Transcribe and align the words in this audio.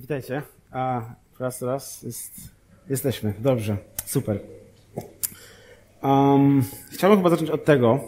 Witajcie. 0.00 0.42
A 0.70 1.02
raz, 1.40 1.62
raz 1.62 2.02
jest, 2.02 2.32
jesteśmy. 2.90 3.34
Dobrze, 3.38 3.76
super. 4.04 4.40
Um, 6.02 6.62
chciałbym 6.92 7.18
chyba 7.18 7.30
zacząć 7.30 7.50
od 7.50 7.64
tego, 7.64 8.00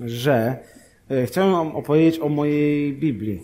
że 0.00 0.58
e, 1.10 1.26
chciałem 1.26 1.76
opowiedzieć 1.76 2.20
o 2.20 2.28
mojej 2.28 2.92
Biblii. 2.92 3.42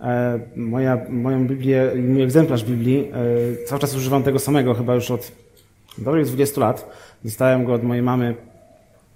E, 0.00 0.40
moja, 0.56 1.06
moją 1.08 1.46
Biblię, 1.46 1.92
mój 1.96 2.22
egzemplarz 2.22 2.64
Biblii, 2.64 3.10
e, 3.62 3.64
cały 3.66 3.80
czas 3.80 3.96
używam 3.96 4.22
tego 4.22 4.38
samego, 4.38 4.74
chyba 4.74 4.94
już 4.94 5.10
od 5.10 5.32
dobrych 5.98 6.26
20 6.26 6.60
lat. 6.60 6.90
Dostałem 7.24 7.64
go 7.64 7.74
od 7.74 7.82
mojej 7.82 8.02
mamy 8.02 8.34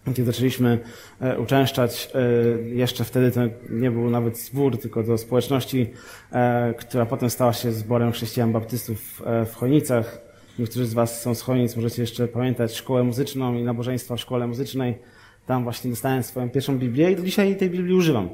kiedy 0.07 0.25
zaczęliśmy 0.25 0.79
e, 1.21 1.39
uczęszczać, 1.39 2.11
e, 2.14 2.68
jeszcze 2.68 3.05
wtedy 3.05 3.30
to 3.30 3.41
nie 3.71 3.91
był 3.91 4.11
nawet 4.11 4.39
zbór, 4.39 4.79
tylko 4.79 5.03
do 5.03 5.18
społeczności, 5.18 5.90
e, 6.32 6.75
która 6.75 7.07
potem 7.07 7.31
stała 7.31 7.53
się 7.53 7.72
zborem 7.72 8.13
chrześcijan 8.13 8.53
baptystów 8.53 9.22
w 9.46 9.54
Chojnicach. 9.54 10.21
Niektórzy 10.58 10.86
z 10.86 10.94
Was 10.94 11.22
są 11.22 11.35
z 11.35 11.43
Chojnic, 11.43 11.77
możecie 11.77 12.03
jeszcze 12.03 12.29
pamiętać 12.29 12.75
szkołę 12.75 13.03
muzyczną 13.03 13.54
i 13.54 13.63
nabożeństwa 13.63 14.17
w 14.17 14.21
szkole 14.21 14.46
muzycznej. 14.46 14.99
Tam 15.46 15.64
właśnie 15.64 15.91
dostałem 15.91 16.22
swoją 16.22 16.50
pierwszą 16.50 16.79
Biblię 16.79 17.11
i 17.11 17.16
do 17.16 17.22
dzisiaj 17.22 17.57
tej 17.57 17.71
Biblii 17.71 17.94
używam. 17.94 18.29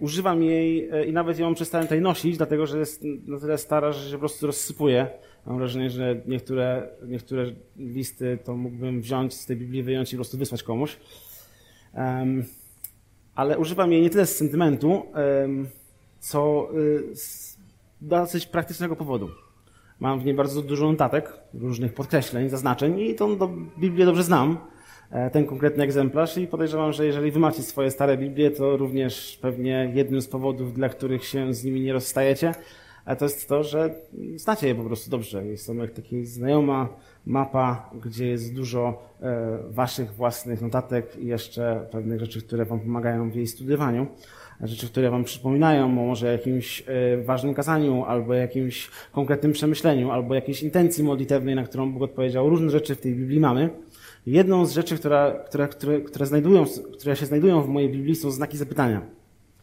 Używam 0.00 0.42
jej 0.42 0.90
i 1.08 1.12
nawet 1.12 1.38
ją 1.38 1.54
przestałem 1.54 1.86
tutaj 1.86 2.00
nosić, 2.00 2.36
dlatego 2.36 2.66
że 2.66 2.78
jest 2.78 3.02
na 3.26 3.40
tyle 3.40 3.58
stara, 3.58 3.92
że 3.92 4.06
się 4.06 4.12
po 4.12 4.18
prostu 4.18 4.46
rozsypuje 4.46 5.06
Mam 5.46 5.58
wrażenie, 5.58 5.90
że 5.90 6.20
niektóre, 6.26 6.88
niektóre 7.06 7.52
listy 7.76 8.38
to 8.44 8.56
mógłbym 8.56 9.00
wziąć 9.00 9.34
z 9.34 9.46
tej 9.46 9.56
Biblii, 9.56 9.82
wyjąć 9.82 10.12
i 10.12 10.16
po 10.16 10.18
prostu 10.18 10.38
wysłać 10.38 10.62
komuś. 10.62 10.96
Um, 11.94 12.44
ale 13.34 13.58
używam 13.58 13.92
jej 13.92 14.02
nie 14.02 14.10
tyle 14.10 14.26
z 14.26 14.36
sentymentu, 14.36 14.90
um, 14.90 15.68
co 16.20 16.68
y, 16.78 17.16
z 17.16 17.56
dosyć 18.00 18.46
praktycznego 18.46 18.96
powodu. 18.96 19.28
Mam 20.00 20.20
w 20.20 20.24
niej 20.24 20.34
bardzo 20.34 20.62
dużo 20.62 20.90
notatek, 20.90 21.32
różnych 21.54 21.94
podkreśleń, 21.94 22.48
zaznaczeń 22.48 23.00
i 23.00 23.14
tą 23.14 23.36
do 23.36 23.48
Biblię 23.78 24.04
dobrze 24.04 24.22
znam, 24.22 24.58
e, 25.10 25.30
ten 25.30 25.46
konkretny 25.46 25.84
egzemplarz 25.84 26.38
i 26.38 26.46
podejrzewam, 26.46 26.92
że 26.92 27.06
jeżeli 27.06 27.30
wy 27.30 27.38
macie 27.38 27.62
swoje 27.62 27.90
stare 27.90 28.16
Biblie, 28.16 28.50
to 28.50 28.76
również 28.76 29.38
pewnie 29.42 29.92
jednym 29.94 30.20
z 30.20 30.28
powodów, 30.28 30.74
dla 30.74 30.88
których 30.88 31.24
się 31.24 31.54
z 31.54 31.64
nimi 31.64 31.80
nie 31.80 31.92
rozstajecie, 31.92 32.54
a 33.06 33.16
to 33.16 33.24
jest 33.24 33.48
to, 33.48 33.64
że 33.64 33.94
znacie 34.36 34.68
je 34.68 34.74
po 34.74 34.82
prostu 34.82 35.10
dobrze. 35.10 35.46
Jest 35.46 35.66
to 35.66 35.74
jak 35.74 35.90
taka 35.90 36.08
znajoma 36.22 36.88
mapa, 37.26 37.90
gdzie 38.04 38.26
jest 38.26 38.54
dużo 38.54 39.02
e, 39.22 39.58
waszych 39.68 40.14
własnych 40.14 40.62
notatek 40.62 41.16
i 41.18 41.26
jeszcze 41.26 41.86
pewnych 41.90 42.20
rzeczy, 42.20 42.42
które 42.42 42.64
wam 42.64 42.80
pomagają 42.80 43.30
w 43.30 43.34
jej 43.34 43.46
studiowaniu. 43.46 44.06
Rzeczy, 44.60 44.88
które 44.88 45.10
wam 45.10 45.24
przypominają 45.24 45.88
może 45.88 46.32
jakimś 46.32 46.84
e, 46.86 47.22
ważnym 47.22 47.54
kazaniu, 47.54 48.04
albo 48.04 48.34
jakimś 48.34 48.90
konkretnym 49.12 49.52
przemyśleniu, 49.52 50.10
albo 50.10 50.34
jakiejś 50.34 50.62
intencji 50.62 51.04
modlitewnej, 51.04 51.54
na 51.54 51.64
którą 51.64 51.92
Bóg 51.92 52.02
odpowiedział. 52.02 52.48
Różne 52.48 52.70
rzeczy 52.70 52.94
w 52.94 53.00
tej 53.00 53.14
Biblii 53.14 53.40
mamy. 53.40 53.70
Jedną 54.26 54.66
z 54.66 54.72
rzeczy, 54.72 54.98
która, 54.98 55.30
która, 55.30 55.68
które, 55.68 56.00
które, 56.00 56.26
znajdują, 56.26 56.64
które 56.98 57.16
się 57.16 57.26
znajdują 57.26 57.62
w 57.62 57.68
mojej 57.68 57.90
Biblii 57.90 58.16
są 58.16 58.30
znaki 58.30 58.56
zapytania, 58.56 59.02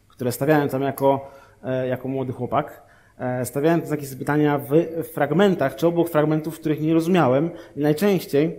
które 0.08 0.32
stawiałem 0.32 0.68
tam 0.68 0.82
jako, 0.82 1.30
e, 1.64 1.88
jako 1.88 2.08
młody 2.08 2.32
chłopak. 2.32 2.93
E, 3.18 3.44
stawiałem 3.44 3.86
znaki 3.86 4.06
zapytania 4.06 4.58
w 4.58 5.04
fragmentach, 5.04 5.76
czy 5.76 5.86
obok 5.86 6.08
fragmentów, 6.08 6.60
których 6.60 6.80
nie 6.80 6.94
rozumiałem. 6.94 7.50
I 7.76 7.80
najczęściej 7.80 8.58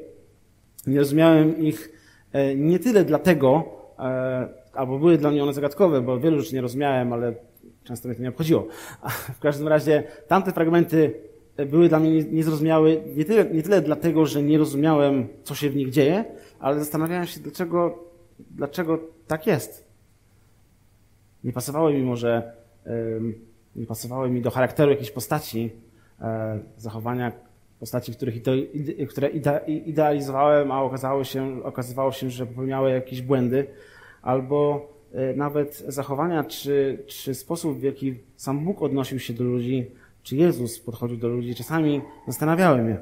nie 0.87 0.99
rozumiałem 0.99 1.57
ich 1.57 1.91
e, 2.31 2.55
nie 2.55 2.79
tyle 2.79 3.05
dlatego, 3.05 3.63
e, 3.99 4.47
albo 4.73 4.99
były 4.99 5.17
dla 5.17 5.31
mnie 5.31 5.43
one 5.43 5.53
zagadkowe, 5.53 6.01
bo 6.01 6.19
wielu 6.19 6.39
rzeczy 6.39 6.55
nie 6.55 6.61
rozumiałem, 6.61 7.13
ale 7.13 7.33
często 7.83 8.07
mnie 8.07 8.15
to 8.15 8.23
nie 8.23 8.29
obchodziło. 8.29 8.67
W 9.37 9.39
każdym 9.39 9.67
razie 9.67 10.03
tamte 10.27 10.51
fragmenty 10.51 11.13
były 11.67 11.89
dla 11.89 11.99
mnie 11.99 12.23
niezrozumiałe 12.23 12.95
nie 13.15 13.25
tyle, 13.25 13.45
nie 13.45 13.63
tyle 13.63 13.81
dlatego, 13.81 14.25
że 14.25 14.43
nie 14.43 14.57
rozumiałem, 14.57 15.27
co 15.43 15.55
się 15.55 15.69
w 15.69 15.75
nich 15.75 15.89
dzieje, 15.89 16.25
ale 16.59 16.79
zastanawiałem 16.79 17.25
się, 17.25 17.39
dlaczego, 17.39 18.03
dlaczego 18.39 18.99
tak 19.27 19.47
jest. 19.47 19.85
Nie 21.43 21.53
pasowały 21.53 21.93
mi 21.93 22.03
może 22.03 22.53
nie 23.75 23.85
pasowały 23.85 24.29
mi 24.29 24.41
do 24.41 24.51
charakteru 24.51 24.91
jakiejś 24.91 25.11
postaci, 25.11 25.71
e, 26.21 26.59
zachowania 26.77 27.31
postaci, 27.79 28.13
których 28.13 28.35
które 29.09 29.29
idealizowałem, 29.85 30.71
a 30.71 30.81
okazało 30.81 31.23
się, 31.23 31.63
okazywało 31.63 32.11
się, 32.11 32.29
że 32.29 32.45
popełniały 32.45 32.91
jakieś 32.91 33.21
błędy, 33.21 33.67
albo 34.21 34.87
e, 35.13 35.33
nawet 35.33 35.83
zachowania, 35.87 36.43
czy, 36.43 37.03
czy 37.07 37.35
sposób, 37.35 37.77
w 37.77 37.83
jaki 37.83 38.15
sam 38.35 38.65
Bóg 38.65 38.81
odnosił 38.81 39.19
się 39.19 39.33
do 39.33 39.43
ludzi, 39.43 39.91
czy 40.23 40.35
Jezus 40.35 40.79
podchodził 40.79 41.17
do 41.17 41.27
ludzi, 41.27 41.55
czasami 41.55 42.01
zastanawiałem 42.27 42.87
się. 42.87 42.97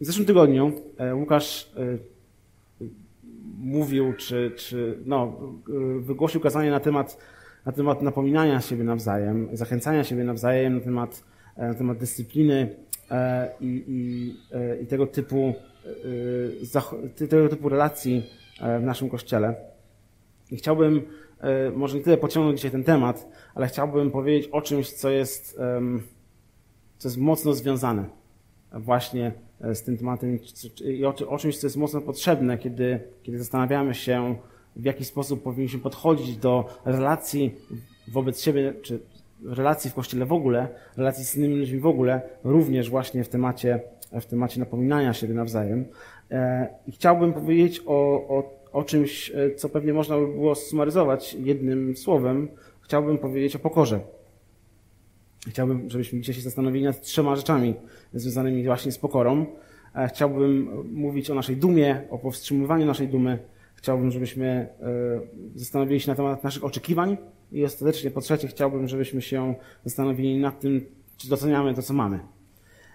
W 0.00 0.04
zeszłym 0.06 0.26
tygodniu 0.26 0.72
e, 0.98 1.14
Łukasz 1.14 1.70
mówił, 3.58 4.12
czy, 4.12 4.52
czy 4.56 4.98
no, 5.04 5.32
wygłosił 6.00 6.40
kazanie 6.40 6.70
na 6.70 6.80
temat 6.80 7.18
na 7.66 7.72
temat 7.72 8.02
napominania 8.02 8.60
siebie 8.60 8.84
nawzajem, 8.84 9.48
zachęcania 9.52 10.04
siebie 10.04 10.24
nawzajem, 10.24 10.74
na 10.74 10.80
temat, 10.80 11.24
e, 11.56 11.68
na 11.68 11.74
temat 11.74 11.98
dyscypliny 11.98 12.76
e, 13.10 13.50
i, 13.60 13.84
i, 13.88 14.34
e, 14.56 14.80
i 14.80 14.86
tego, 14.86 15.06
typu, 15.06 15.54
tego 17.28 17.48
typu 17.48 17.68
relacji 17.68 18.30
w 18.80 18.82
naszym 18.82 19.08
kościele. 19.08 19.54
I 20.50 20.56
chciałbym 20.56 21.02
może 21.76 21.96
nie 21.96 22.04
tyle 22.04 22.16
pociągnąć 22.16 22.58
dzisiaj 22.58 22.70
ten 22.70 22.84
temat, 22.84 23.28
ale 23.54 23.66
chciałbym 23.66 24.10
powiedzieć 24.10 24.50
o 24.52 24.62
czymś, 24.62 24.90
co 24.90 25.10
jest, 25.10 25.60
co 26.98 27.08
jest 27.08 27.18
mocno 27.18 27.52
związane 27.52 28.04
właśnie 28.72 29.32
z 29.74 29.82
tym 29.82 29.96
tematem 29.96 30.38
i 30.84 31.04
o, 31.04 31.38
czymś, 31.38 31.58
co 31.58 31.66
jest 31.66 31.76
mocno 31.76 32.00
potrzebne, 32.00 32.58
kiedy, 32.58 33.00
kiedy 33.22 33.38
zastanawiamy 33.38 33.94
się, 33.94 34.36
w 34.76 34.84
jaki 34.84 35.04
sposób 35.04 35.42
powinniśmy 35.42 35.80
podchodzić 35.80 36.36
do 36.36 36.64
relacji 36.84 37.54
wobec 38.08 38.42
siebie, 38.42 38.72
czy 38.82 39.00
relacji 39.44 39.90
w 39.90 39.94
Kościele 39.94 40.26
w 40.26 40.32
ogóle, 40.32 40.68
relacji 40.96 41.24
z 41.24 41.36
innymi 41.36 41.56
ludźmi 41.56 41.78
w 41.78 41.86
ogóle, 41.86 42.20
również 42.44 42.90
właśnie 42.90 43.24
w 43.24 43.28
temacie, 43.28 43.80
w 44.12 44.26
temacie 44.26 44.60
napominania 44.60 45.12
siebie 45.12 45.34
nawzajem. 45.34 45.84
E, 46.30 46.68
I 46.86 46.92
chciałbym 46.92 47.32
powiedzieć 47.32 47.82
o, 47.86 47.92
o, 48.28 48.60
o 48.72 48.84
czymś, 48.84 49.30
e, 49.30 49.54
co 49.54 49.68
pewnie 49.68 49.92
można 49.92 50.18
by 50.18 50.26
było 50.26 50.54
sumaryzować 50.54 51.34
jednym 51.34 51.96
słowem. 51.96 52.48
Chciałbym 52.80 53.18
powiedzieć 53.18 53.56
o 53.56 53.58
pokorze. 53.58 54.00
Chciałbym, 55.48 55.90
żebyśmy 55.90 56.20
dzisiaj 56.20 56.34
się 56.34 56.40
zastanowili 56.40 56.84
nad 56.84 57.02
trzema 57.02 57.36
rzeczami 57.36 57.74
związanymi 58.14 58.64
właśnie 58.64 58.92
z 58.92 58.98
pokorą. 58.98 59.46
E, 59.94 60.08
chciałbym 60.08 60.68
mówić 60.92 61.30
o 61.30 61.34
naszej 61.34 61.56
dumie, 61.56 62.02
o 62.10 62.18
powstrzymywaniu 62.18 62.86
naszej 62.86 63.08
dumy, 63.08 63.38
Chciałbym, 63.86 64.10
żebyśmy 64.10 64.46
e, 64.46 64.68
zastanowili 65.54 66.00
się 66.00 66.10
na 66.10 66.14
temat 66.16 66.44
naszych 66.44 66.64
oczekiwań 66.64 67.16
i 67.52 67.64
ostatecznie 67.64 68.10
po 68.10 68.20
trzecie 68.20 68.48
chciałbym, 68.48 68.88
żebyśmy 68.88 69.22
się 69.22 69.54
zastanowili 69.84 70.40
nad 70.40 70.60
tym, 70.60 70.86
czy 71.16 71.28
doceniamy 71.28 71.74
to, 71.74 71.82
co 71.82 71.94
mamy. 71.94 72.20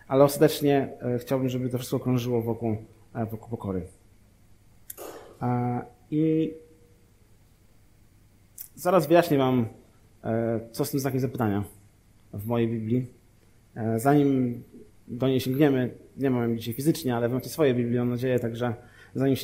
Ale 0.07 0.23
ostatecznie 0.23 0.89
e, 1.01 1.19
chciałbym, 1.19 1.49
żeby 1.49 1.69
to 1.69 1.77
wszystko 1.77 1.99
krążyło 1.99 2.41
wokół, 2.41 2.77
e, 3.13 3.25
wokół 3.25 3.49
pokory. 3.49 3.87
I 6.11 6.53
zaraz 8.75 9.07
wyjaśnię 9.07 9.37
Wam, 9.37 9.65
co 10.71 10.85
z 10.85 10.91
tym 10.91 10.99
znakiem 10.99 11.19
zapytania 11.19 11.63
w 12.33 12.45
mojej 12.45 12.67
Biblii. 12.67 13.05
Zanim 13.97 14.63
do 15.07 15.27
niej 15.27 15.39
sięgniemy, 15.39 15.93
nie 16.17 16.29
mam 16.29 16.57
dzisiaj 16.57 16.73
fizycznie, 16.73 17.15
ale 17.15 17.29
wy 17.29 17.35
macie 17.35 17.49
swoje 17.49 17.73
Biblii, 17.73 17.99
mam 17.99 18.09
nadzieję, 18.09 18.39
także 18.39 18.73
zanim 19.15 19.35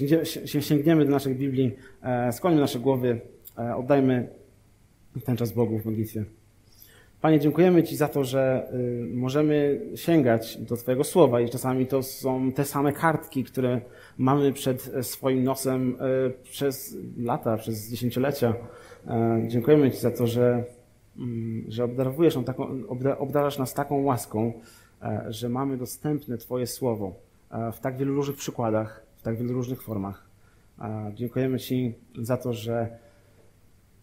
się 0.45 0.61
sięgniemy 0.61 1.05
do 1.05 1.11
naszej 1.11 1.35
Biblii, 1.35 1.75
e, 2.01 2.31
skłonimy 2.33 2.61
nasze 2.61 2.79
głowy, 2.79 3.21
e, 3.57 3.75
oddajmy 3.75 4.27
ten 5.25 5.37
czas 5.37 5.51
Bogu 5.51 5.79
w 5.79 5.85
modlitwie. 5.85 6.25
Panie, 7.21 7.39
dziękujemy 7.39 7.83
Ci 7.83 7.95
za 7.95 8.07
to, 8.07 8.23
że 8.23 8.71
y, 8.73 9.05
możemy 9.13 9.81
sięgać 9.95 10.57
do 10.57 10.77
Twojego 10.77 11.03
słowa 11.03 11.41
i 11.41 11.49
czasami 11.49 11.87
to 11.87 12.03
są 12.03 12.51
te 12.51 12.65
same 12.65 12.93
kartki, 12.93 13.43
które 13.43 13.81
mamy 14.17 14.53
przed 14.53 14.91
swoim 15.01 15.43
nosem 15.43 15.97
e, 15.99 16.29
przez 16.43 16.97
lata, 17.17 17.57
przez 17.57 17.89
dziesięciolecia. 17.89 18.53
Dziękujemy 19.47 19.91
Ci 19.91 19.97
za 19.97 20.11
to, 20.11 20.27
że, 20.27 20.63
mm, 21.17 21.65
że 21.67 21.83
obdarowujesz 21.83 22.37
taką, 22.45 22.87
obdarasz 23.17 23.57
nas 23.57 23.73
taką 23.73 24.03
łaską, 24.03 24.53
że 25.27 25.49
mamy 25.49 25.77
dostępne 25.77 26.37
Twoje 26.37 26.67
słowo 26.67 27.15
w 27.73 27.79
tak 27.79 27.97
wielu 27.97 28.15
różnych 28.15 28.37
przykładach 28.37 29.06
tak 29.23 29.37
wielu 29.37 29.53
różnych 29.53 29.81
formach. 29.81 30.27
Dziękujemy 31.13 31.59
Ci 31.59 31.95
za 32.21 32.37
to, 32.37 32.53
że 32.53 32.97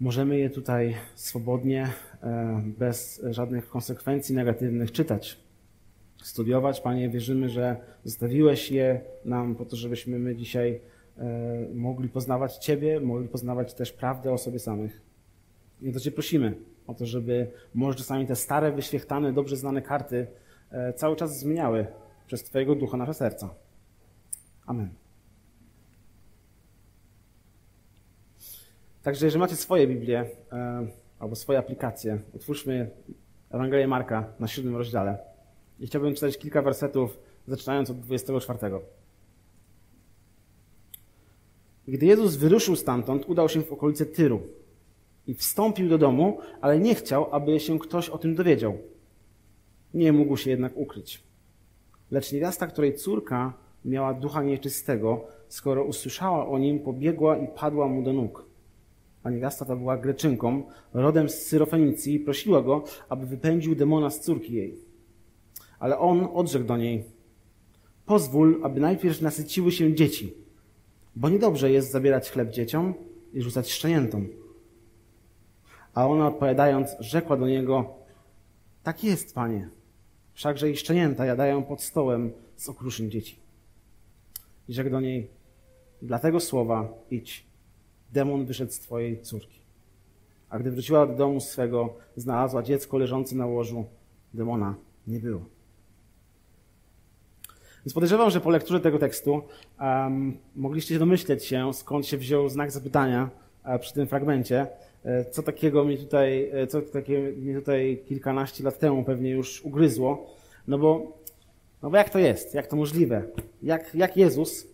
możemy 0.00 0.38
je 0.38 0.50
tutaj 0.50 0.94
swobodnie, 1.14 1.88
e, 2.22 2.62
bez 2.78 3.24
żadnych 3.30 3.68
konsekwencji 3.68 4.34
negatywnych 4.34 4.92
czytać, 4.92 5.40
studiować. 6.22 6.80
Panie, 6.80 7.08
wierzymy, 7.08 7.48
że 7.48 7.76
zostawiłeś 8.04 8.70
je 8.70 9.00
nam 9.24 9.54
po 9.54 9.64
to, 9.64 9.76
żebyśmy 9.76 10.18
my 10.18 10.36
dzisiaj 10.36 10.80
e, 11.18 11.68
mogli 11.74 12.08
poznawać 12.08 12.56
Ciebie, 12.56 13.00
mogli 13.00 13.28
poznawać 13.28 13.74
też 13.74 13.92
prawdę 13.92 14.32
o 14.32 14.38
sobie 14.38 14.58
samych. 14.58 15.00
I 15.82 15.92
to 15.92 16.00
Cię 16.00 16.10
prosimy 16.10 16.54
o 16.86 16.94
to, 16.94 17.06
żeby 17.06 17.50
może 17.74 17.98
czasami 17.98 18.26
te 18.26 18.36
stare, 18.36 18.72
wyświechtane, 18.72 19.32
dobrze 19.32 19.56
znane 19.56 19.82
karty 19.82 20.26
e, 20.70 20.92
cały 20.92 21.16
czas 21.16 21.38
zmieniały 21.38 21.86
przez 22.26 22.44
Twojego 22.44 22.74
ducha 22.74 22.96
nasze 22.96 23.14
serca. 23.14 23.54
Amen. 24.66 25.03
Także 29.04 29.26
jeżeli 29.26 29.40
macie 29.40 29.56
swoje 29.56 29.86
Biblię 29.86 30.26
e, 30.52 30.86
albo 31.18 31.36
swoje 31.36 31.58
aplikacje, 31.58 32.18
otwórzmy 32.34 32.90
Ewangelię 33.50 33.88
Marka 33.88 34.32
na 34.40 34.48
siódmym 34.48 34.76
rozdziale. 34.76 35.18
I 35.80 35.86
chciałbym 35.86 36.14
czytać 36.14 36.38
kilka 36.38 36.62
wersetów, 36.62 37.18
zaczynając 37.46 37.90
od 37.90 38.00
24. 38.00 38.58
Gdy 41.88 42.06
Jezus 42.06 42.36
wyruszył 42.36 42.76
stamtąd, 42.76 43.28
udał 43.28 43.48
się 43.48 43.62
w 43.62 43.72
okolice 43.72 44.06
Tyru 44.06 44.42
i 45.26 45.34
wstąpił 45.34 45.88
do 45.88 45.98
domu, 45.98 46.38
ale 46.60 46.78
nie 46.78 46.94
chciał, 46.94 47.34
aby 47.34 47.60
się 47.60 47.78
ktoś 47.78 48.08
o 48.08 48.18
tym 48.18 48.34
dowiedział. 48.34 48.78
Nie 49.94 50.12
mógł 50.12 50.36
się 50.36 50.50
jednak 50.50 50.76
ukryć. 50.76 51.22
Lecz 52.10 52.32
niewiasta, 52.32 52.66
której 52.66 52.94
córka 52.94 53.52
miała 53.84 54.14
ducha 54.14 54.42
nieczystego, 54.42 55.26
skoro 55.48 55.84
usłyszała 55.84 56.48
o 56.48 56.58
nim, 56.58 56.80
pobiegła 56.80 57.36
i 57.36 57.48
padła 57.48 57.88
mu 57.88 58.02
do 58.02 58.12
nóg. 58.12 58.53
A 59.24 59.30
niewiasta 59.30 59.64
ta 59.64 59.76
była 59.76 59.96
Greczynką, 59.96 60.62
rodem 60.92 61.28
z 61.28 61.34
Syrofenicji 61.34 62.14
i 62.14 62.20
prosiła 62.20 62.62
go, 62.62 62.84
aby 63.08 63.26
wypędził 63.26 63.74
demona 63.74 64.10
z 64.10 64.20
córki 64.20 64.52
jej. 64.52 64.78
Ale 65.78 65.98
on 65.98 66.28
odrzekł 66.34 66.64
do 66.64 66.76
niej, 66.76 67.04
pozwól, 68.06 68.60
aby 68.62 68.80
najpierw 68.80 69.20
nasyciły 69.20 69.72
się 69.72 69.94
dzieci, 69.94 70.34
bo 71.16 71.28
niedobrze 71.28 71.70
jest 71.70 71.92
zabierać 71.92 72.30
chleb 72.30 72.50
dzieciom 72.50 72.94
i 73.32 73.42
rzucać 73.42 73.72
szczeniętom. 73.72 74.28
A 75.94 76.08
ona 76.08 76.28
odpowiadając, 76.28 76.96
rzekła 77.00 77.36
do 77.36 77.48
niego, 77.48 77.94
tak 78.82 79.04
jest, 79.04 79.34
panie, 79.34 79.68
wszakże 80.32 80.70
i 80.70 80.76
szczenięta 80.76 81.26
jadają 81.26 81.62
pod 81.62 81.82
stołem 81.82 82.32
z 82.56 82.68
okruszyn 82.68 83.10
dzieci. 83.10 83.38
I 84.68 84.74
rzekł 84.74 84.90
do 84.90 85.00
niej, 85.00 85.30
dlatego 86.02 86.40
słowa 86.40 86.88
idź, 87.10 87.46
demon 88.14 88.46
wyszedł 88.46 88.72
z 88.72 88.78
twojej 88.78 89.22
córki. 89.22 89.58
A 90.48 90.58
gdy 90.58 90.70
wróciła 90.70 91.06
do 91.06 91.14
domu 91.14 91.40
swego, 91.40 91.94
znalazła 92.16 92.62
dziecko 92.62 92.98
leżące 92.98 93.36
na 93.36 93.46
łożu, 93.46 93.84
demona 94.34 94.74
nie 95.06 95.18
było. 95.18 95.40
Więc 97.84 97.94
podejrzewam, 97.94 98.30
że 98.30 98.40
po 98.40 98.50
lekturze 98.50 98.80
tego 98.80 98.98
tekstu 98.98 99.42
um, 99.80 100.36
mogliście 100.56 100.98
domyśleć 100.98 101.44
się, 101.44 101.74
skąd 101.74 102.06
się 102.06 102.18
wziął 102.18 102.48
znak 102.48 102.70
zapytania 102.70 103.30
uh, 103.64 103.80
przy 103.80 103.94
tym 103.94 104.06
fragmencie. 104.06 104.66
E, 105.04 105.24
co 105.24 105.42
takiego 105.42 105.84
mi 105.84 105.98
tutaj, 105.98 106.50
e, 106.52 106.66
co 106.66 106.82
takiego 106.82 107.40
mi 107.40 107.54
tutaj 107.54 108.02
kilkanaście 108.08 108.64
lat 108.64 108.78
temu 108.78 109.04
pewnie 109.04 109.30
już 109.30 109.62
ugryzło. 109.62 110.26
No 110.68 110.78
bo, 110.78 111.18
no 111.82 111.90
bo 111.90 111.96
jak 111.96 112.10
to 112.10 112.18
jest? 112.18 112.54
Jak 112.54 112.66
to 112.66 112.76
możliwe? 112.76 113.22
Jak, 113.62 113.94
jak 113.94 114.16
Jezus 114.16 114.66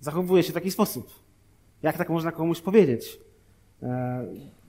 zachowuje 0.00 0.42
się 0.42 0.50
w 0.50 0.54
taki 0.54 0.70
sposób? 0.70 1.27
Jak 1.82 1.98
tak 1.98 2.10
można 2.10 2.32
komuś 2.32 2.60
powiedzieć? 2.60 3.20
E, 3.82 4.24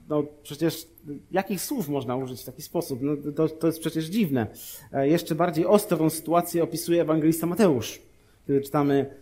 no 0.08 0.22
przecież 0.42 0.88
jakich 1.30 1.60
słów 1.60 1.88
można 1.88 2.16
użyć 2.16 2.42
w 2.42 2.44
taki 2.44 2.62
sposób? 2.62 2.98
No, 3.02 3.12
to, 3.36 3.48
to 3.48 3.66
jest 3.66 3.80
przecież 3.80 4.04
dziwne. 4.04 4.46
Jeszcze 4.92 5.34
bardziej 5.34 5.66
ostrą 5.66 6.10
sytuację 6.10 6.62
opisuje 6.62 7.02
ewangelista 7.02 7.46
Mateusz. 7.46 8.02
Kiedy 8.46 8.60
czytamy 8.60 9.14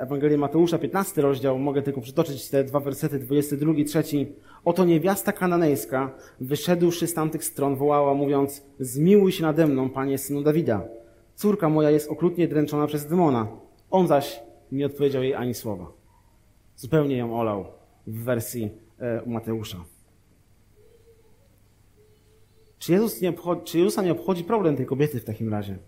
Ewangelię 0.00 0.38
Mateusza, 0.38 0.78
15 0.78 1.22
rozdział, 1.22 1.58
mogę 1.58 1.82
tylko 1.82 2.00
przytoczyć 2.00 2.48
te 2.48 2.64
dwa 2.64 2.80
wersety, 2.80 3.18
22, 3.18 3.72
3. 4.02 4.02
Oto 4.64 4.84
niewiasta 4.84 5.32
kananejska, 5.32 6.14
wyszedłszy 6.40 7.06
z 7.06 7.14
tamtych 7.14 7.44
stron, 7.44 7.76
wołała, 7.76 8.14
mówiąc, 8.14 8.62
zmiłuj 8.80 9.32
się 9.32 9.42
nade 9.42 9.66
mną, 9.66 9.90
panie 9.90 10.18
synu 10.18 10.42
Dawida. 10.42 10.88
Córka 11.34 11.68
moja 11.68 11.90
jest 11.90 12.10
okrutnie 12.10 12.48
dręczona 12.48 12.86
przez 12.86 13.06
demona. 13.06 13.48
On 13.90 14.06
zaś 14.06 14.40
nie 14.72 14.86
odpowiedział 14.86 15.22
jej 15.22 15.34
ani 15.34 15.54
słowa. 15.54 15.99
Zupełnie 16.80 17.16
ją 17.16 17.40
olał 17.40 17.66
w 18.06 18.24
wersji 18.24 18.70
e, 18.98 19.22
u 19.22 19.30
Mateusza. 19.30 19.84
Czy, 22.78 22.92
Jezus 22.92 23.20
nie 23.20 23.30
obchodzi, 23.30 23.62
czy 23.64 23.78
Jezusa 23.78 24.02
nie 24.02 24.12
obchodzi 24.12 24.44
problem 24.44 24.76
tej 24.76 24.86
kobiety 24.86 25.20
w 25.20 25.24
takim 25.24 25.48
razie? 25.48 25.78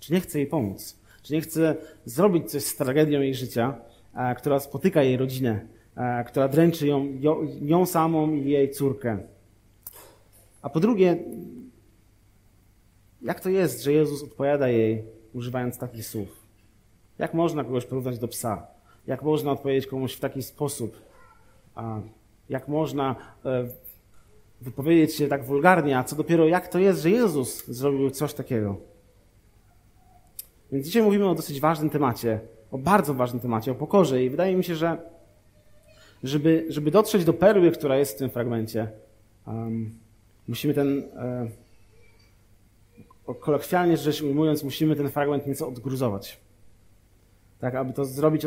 Czy 0.00 0.12
nie 0.12 0.20
chce 0.20 0.38
jej 0.38 0.46
pomóc? 0.46 1.00
Czy 1.22 1.32
nie 1.32 1.40
chce 1.40 1.76
zrobić 2.04 2.50
coś 2.50 2.62
z 2.62 2.76
tragedią 2.76 3.20
jej 3.20 3.34
życia, 3.34 3.78
która 4.36 4.60
spotyka 4.60 5.02
jej 5.02 5.16
rodzinę, 5.16 5.66
która 6.26 6.48
dręczy 6.48 6.86
ją, 6.86 7.18
ją 7.62 7.86
samą 7.86 8.32
i 8.32 8.50
jej 8.50 8.70
córkę? 8.70 9.18
A 10.62 10.70
po 10.70 10.80
drugie, 10.80 11.24
jak 13.22 13.40
to 13.40 13.50
jest, 13.50 13.82
że 13.82 13.92
Jezus 13.92 14.22
odpowiada 14.22 14.68
jej 14.68 15.04
używając 15.32 15.78
takich 15.78 16.06
słów? 16.06 16.41
Jak 17.18 17.34
można 17.34 17.64
kogoś 17.64 17.86
porównać 17.86 18.18
do 18.18 18.28
psa? 18.28 18.66
Jak 19.06 19.22
można 19.22 19.52
odpowiedzieć 19.52 19.86
komuś 19.86 20.14
w 20.14 20.20
taki 20.20 20.42
sposób? 20.42 20.96
Jak 22.48 22.68
można 22.68 23.16
e, 23.44 23.68
wypowiedzieć 24.60 25.14
się 25.14 25.28
tak 25.28 25.44
wulgarnie, 25.44 25.98
a 25.98 26.04
co 26.04 26.16
dopiero 26.16 26.46
jak 26.46 26.68
to 26.68 26.78
jest, 26.78 27.02
że 27.02 27.10
Jezus 27.10 27.66
zrobił 27.66 28.10
coś 28.10 28.34
takiego? 28.34 28.76
Więc 30.72 30.86
dzisiaj 30.86 31.02
mówimy 31.02 31.28
o 31.28 31.34
dosyć 31.34 31.60
ważnym 31.60 31.90
temacie, 31.90 32.40
o 32.70 32.78
bardzo 32.78 33.14
ważnym 33.14 33.40
temacie, 33.40 33.72
o 33.72 33.74
pokorze 33.74 34.24
i 34.24 34.30
wydaje 34.30 34.56
mi 34.56 34.64
się, 34.64 34.74
że 34.74 35.12
żeby, 36.22 36.66
żeby 36.68 36.90
dotrzeć 36.90 37.24
do 37.24 37.32
perły, 37.32 37.70
która 37.70 37.96
jest 37.96 38.14
w 38.14 38.18
tym 38.18 38.30
fragmencie, 38.30 38.88
um, 39.46 39.98
musimy 40.48 40.74
ten, 40.74 41.02
e, 41.16 41.48
kolokwialnie 43.40 43.96
rzecz 43.96 44.22
ujmując, 44.22 44.64
musimy 44.64 44.96
ten 44.96 45.10
fragment 45.10 45.46
nieco 45.46 45.68
odgruzować. 45.68 46.40
Tak, 47.62 47.74
aby 47.74 47.92
to 47.92 48.04
zrobić, 48.04 48.42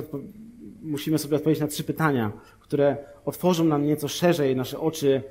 musimy 0.81 1.17
sobie 1.17 1.35
odpowiedzieć 1.35 1.61
na 1.61 1.67
trzy 1.67 1.83
pytania, 1.83 2.31
które 2.59 2.97
otworzą 3.25 3.63
nam 3.63 3.85
nieco 3.85 4.07
szerzej 4.07 4.55
nasze 4.55 4.79
oczy 4.79 5.21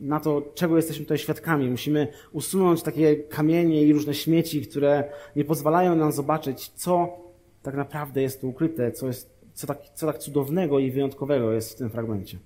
na 0.00 0.20
to, 0.20 0.42
czego 0.54 0.76
jesteśmy 0.76 1.04
tutaj 1.04 1.18
świadkami. 1.18 1.70
Musimy 1.70 2.08
usunąć 2.32 2.82
takie 2.82 3.16
kamienie 3.16 3.82
i 3.82 3.92
różne 3.92 4.14
śmieci, 4.14 4.66
które 4.66 5.04
nie 5.36 5.44
pozwalają 5.44 5.96
nam 5.96 6.12
zobaczyć, 6.12 6.68
co 6.68 7.16
tak 7.62 7.74
naprawdę 7.74 8.22
jest 8.22 8.40
tu 8.40 8.48
ukryte, 8.48 8.92
co, 8.92 9.06
jest, 9.06 9.30
co, 9.54 9.66
tak, 9.66 9.78
co 9.94 10.06
tak 10.06 10.18
cudownego 10.18 10.78
i 10.78 10.90
wyjątkowego 10.90 11.52
jest 11.52 11.72
w 11.72 11.78
tym 11.78 11.90
fragmencie. 11.90 12.38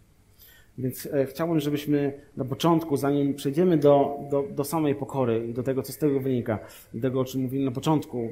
Więc 0.78 1.08
e, 1.12 1.26
chciałbym, 1.26 1.60
żebyśmy 1.60 2.20
na 2.36 2.44
początku, 2.44 2.96
zanim 2.96 3.34
przejdziemy 3.34 3.76
do, 3.76 4.18
do, 4.30 4.44
do 4.50 4.64
samej 4.64 4.94
pokory 4.94 5.46
i 5.48 5.54
do 5.54 5.62
tego, 5.62 5.82
co 5.82 5.92
z 5.92 5.98
tego 5.98 6.20
wynika, 6.20 6.58
do 6.94 7.00
tego, 7.00 7.20
o 7.20 7.24
czym 7.24 7.42
mówimy 7.42 7.64
na 7.64 7.72
początku, 7.72 8.28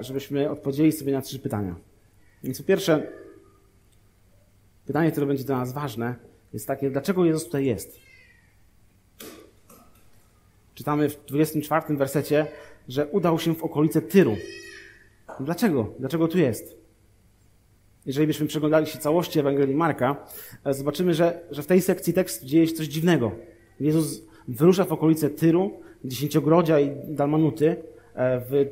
żebyśmy 0.00 0.50
odpowiedzieli 0.50 0.92
sobie 0.92 1.12
na 1.12 1.22
trzy 1.22 1.38
pytania. 1.38 1.74
Więc 2.44 2.58
po 2.58 2.64
pierwsze, 2.64 3.12
pytanie, 4.86 5.10
które 5.10 5.26
będzie 5.26 5.44
dla 5.44 5.58
nas 5.58 5.72
ważne, 5.72 6.14
jest 6.52 6.66
takie, 6.66 6.90
dlaczego 6.90 7.24
Jezus 7.24 7.44
tutaj 7.44 7.66
jest? 7.66 8.00
Czytamy 10.74 11.08
w 11.08 11.24
24 11.24 11.96
wersecie, 11.96 12.46
że 12.88 13.06
udał 13.06 13.38
się 13.38 13.54
w 13.54 13.64
okolice 13.64 14.02
Tyru. 14.02 14.36
Dlaczego? 15.40 15.94
Dlaczego 15.98 16.28
tu 16.28 16.38
jest? 16.38 16.76
Jeżeli 18.06 18.26
byśmy 18.26 18.46
przeglądali 18.46 18.86
się 18.86 18.98
całości 18.98 19.38
Ewangelii 19.40 19.74
Marka, 19.74 20.26
e, 20.64 20.74
zobaczymy, 20.74 21.14
że, 21.14 21.40
że 21.50 21.62
w 21.62 21.66
tej 21.66 21.82
sekcji 21.82 22.12
tekstu 22.12 22.46
dzieje 22.46 22.66
się 22.66 22.74
coś 22.74 22.86
dziwnego. 22.86 23.32
Jezus 23.80 24.22
wyrusza 24.48 24.84
w 24.84 24.92
okolice 24.92 25.30
Tyru, 25.30 25.84
Dziesięciogrodzia 26.04 26.80
i 26.80 27.14
Dalmanuty 27.14 27.76
e, 28.14 28.40
w 28.40 28.66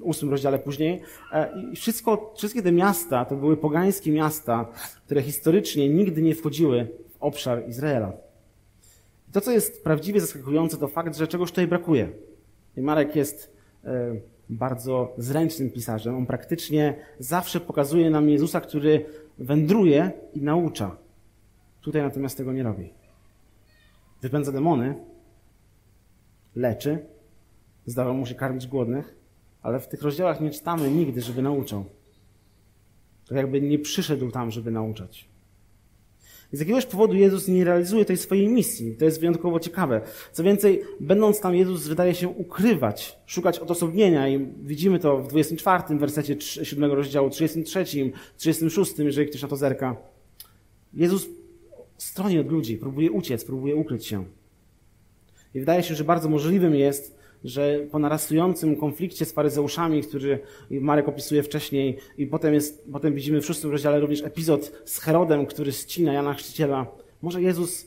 ósmym 0.00 0.30
rozdziale 0.30 0.58
później. 0.58 1.02
E, 1.32 1.60
I 1.72 1.76
wszystko, 1.76 2.32
wszystkie 2.36 2.62
te 2.62 2.72
miasta 2.72 3.24
to 3.24 3.36
były 3.36 3.56
pogańskie 3.56 4.12
miasta, 4.12 4.72
które 5.06 5.22
historycznie 5.22 5.88
nigdy 5.88 6.22
nie 6.22 6.34
wchodziły 6.34 6.88
w 7.08 7.16
obszar 7.22 7.68
Izraela. 7.68 8.12
To, 9.32 9.40
co 9.40 9.50
jest 9.50 9.84
prawdziwie 9.84 10.20
zaskakujące, 10.20 10.76
to 10.76 10.88
fakt, 10.88 11.16
że 11.16 11.26
czegoś 11.26 11.50
tutaj 11.50 11.66
brakuje. 11.66 12.08
I 12.76 12.80
Marek 12.80 13.16
jest 13.16 13.56
e, 13.84 14.16
bardzo 14.48 15.14
zręcznym 15.18 15.70
pisarzem. 15.70 16.16
On 16.16 16.26
praktycznie 16.26 16.96
zawsze 17.18 17.60
pokazuje 17.60 18.10
nam 18.10 18.30
Jezusa, 18.30 18.60
który 18.60 19.06
wędruje 19.38 20.10
i 20.34 20.40
naucza. 20.42 20.96
Tutaj 21.80 22.02
natomiast 22.02 22.36
tego 22.36 22.52
nie 22.52 22.62
robi. 22.62 22.92
Wypędza 24.22 24.52
demony, 24.52 24.94
leczy, 26.56 26.98
zdawał 27.86 28.14
mu 28.14 28.26
się 28.26 28.34
karmić 28.34 28.66
głodnych, 28.66 29.21
ale 29.62 29.80
w 29.80 29.88
tych 29.88 30.02
rozdziałach 30.02 30.40
nie 30.40 30.50
czytamy 30.50 30.90
nigdy, 30.90 31.20
żeby 31.20 31.42
nauczał. 31.42 31.84
Tak 33.28 33.36
jakby 33.36 33.60
nie 33.60 33.78
przyszedł 33.78 34.30
tam, 34.30 34.50
żeby 34.50 34.70
nauczać. 34.70 35.28
Z 36.52 36.60
jakiegoś 36.60 36.86
powodu 36.86 37.14
Jezus 37.14 37.48
nie 37.48 37.64
realizuje 37.64 38.04
tej 38.04 38.16
swojej 38.16 38.48
misji. 38.48 38.96
To 38.96 39.04
jest 39.04 39.20
wyjątkowo 39.20 39.60
ciekawe. 39.60 40.00
Co 40.32 40.42
więcej, 40.42 40.82
będąc 41.00 41.40
tam, 41.40 41.54
Jezus 41.54 41.86
wydaje 41.86 42.14
się 42.14 42.28
ukrywać, 42.28 43.18
szukać 43.26 43.58
odosobnienia 43.58 44.28
i 44.28 44.48
widzimy 44.62 44.98
to 44.98 45.18
w 45.18 45.28
24 45.28 45.98
wersecie 45.98 46.40
7 46.40 46.92
rozdziału, 46.92 47.30
33, 47.30 47.84
36, 48.36 48.98
jeżeli 48.98 49.28
ktoś 49.28 49.42
na 49.42 49.48
to 49.48 49.56
zerka. 49.56 49.96
Jezus 50.94 51.28
stroni 51.98 52.38
od 52.38 52.52
ludzi, 52.52 52.76
próbuje 52.76 53.10
uciec, 53.10 53.44
próbuje 53.44 53.76
ukryć 53.76 54.06
się. 54.06 54.24
I 55.54 55.60
wydaje 55.60 55.82
się, 55.82 55.94
że 55.94 56.04
bardzo 56.04 56.28
możliwym 56.28 56.74
jest, 56.74 57.18
że 57.44 57.78
po 57.90 57.98
narastającym 57.98 58.76
konflikcie 58.76 59.24
z 59.24 59.32
faryzeuszami, 59.32 60.02
który 60.02 60.38
Marek 60.70 61.08
opisuje 61.08 61.42
wcześniej, 61.42 61.98
i 62.18 62.26
potem, 62.26 62.54
jest, 62.54 62.84
potem 62.92 63.14
widzimy 63.14 63.40
w 63.40 63.46
szóstym 63.46 63.70
rozdziale 63.70 64.00
również 64.00 64.22
epizod 64.22 64.72
z 64.84 64.98
Herodem, 64.98 65.46
który 65.46 65.72
ścina 65.72 66.12
Jana 66.12 66.34
Chrzciciela, 66.34 66.86
może 67.22 67.42
Jezus, 67.42 67.86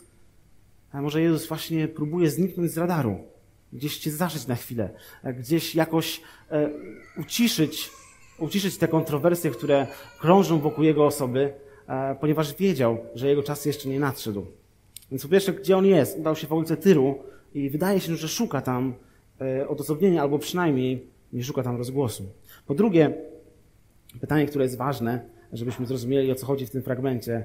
może 0.94 1.22
Jezus 1.22 1.48
właśnie 1.48 1.88
próbuje 1.88 2.30
zniknąć 2.30 2.72
z 2.72 2.78
radaru, 2.78 3.18
gdzieś 3.74 3.98
cię 3.98 4.12
zaszyć 4.12 4.48
na 4.48 4.56
chwilę, 4.56 4.90
gdzieś 5.24 5.76
jakoś 5.76 6.22
e, 6.52 6.70
uciszyć, 7.22 7.92
uciszyć 8.40 8.78
te 8.78 8.88
kontrowersje, 8.88 9.52
które 9.52 9.88
krążą 10.20 10.60
wokół 10.60 10.84
jego 10.84 11.06
osoby, 11.06 11.54
e, 11.88 12.16
ponieważ 12.22 12.56
wiedział, 12.56 12.98
że 13.16 13.28
jego 13.28 13.44
czas 13.44 13.66
jeszcze 13.66 13.90
nie 13.90 14.00
nadszedł. 14.00 14.46
Więc 15.12 15.24
po 15.24 15.30
pierwsze, 15.30 15.54
gdzie 15.54 15.78
on 15.78 15.86
jest? 15.86 16.20
Udał 16.20 16.36
się 16.36 16.48
w 16.48 16.52
okolice 16.52 16.78
Tyru 16.78 17.24
i 17.54 17.70
wydaje 17.70 18.00
się, 18.00 18.16
że 18.16 18.28
szuka 18.28 18.62
tam 18.62 18.94
E, 18.94 19.05
odosobnienia, 19.68 20.22
albo 20.22 20.40
przynajmniej 20.40 21.08
nie 21.34 21.44
szuka 21.44 21.64
tam 21.64 21.78
rozgłosu. 21.78 22.24
Po 22.66 22.76
drugie, 22.76 23.14
pytanie, 24.22 24.46
które 24.46 24.66
jest 24.66 24.78
ważne, 24.78 25.30
żebyśmy 25.54 25.86
zrozumieli, 25.86 26.32
o 26.32 26.36
co 26.36 26.46
chodzi 26.46 26.66
w 26.66 26.70
tym 26.70 26.82
fragmencie, 26.82 27.44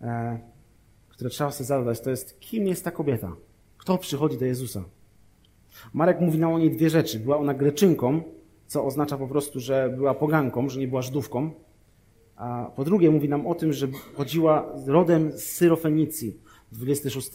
e, 0.00 0.38
które 1.08 1.30
trzeba 1.30 1.50
sobie 1.50 1.66
zadać, 1.66 2.00
to 2.00 2.10
jest, 2.10 2.40
kim 2.40 2.66
jest 2.66 2.84
ta 2.84 2.90
kobieta? 2.90 3.36
Kto 3.78 3.98
przychodzi 3.98 4.38
do 4.38 4.44
Jezusa? 4.44 4.84
Marek 5.92 6.20
mówi 6.20 6.38
nam 6.38 6.52
o 6.52 6.58
niej 6.58 6.70
dwie 6.70 6.90
rzeczy. 6.90 7.20
Była 7.20 7.36
ona 7.36 7.54
Greczynką, 7.54 8.22
co 8.66 8.84
oznacza 8.84 9.18
po 9.18 9.28
prostu, 9.28 9.60
że 9.60 9.94
była 9.96 10.14
poganką, 10.14 10.68
że 10.68 10.80
nie 10.80 10.88
była 10.88 11.02
Żydówką. 11.02 11.50
A 12.36 12.70
po 12.76 12.84
drugie, 12.84 13.10
mówi 13.10 13.28
nam 13.28 13.46
o 13.46 13.54
tym, 13.54 13.72
że 13.72 13.88
chodziła 14.14 14.72
rodem 14.86 15.32
z 15.32 15.42
Syrofenicji. 15.42 16.40
26 16.72 17.30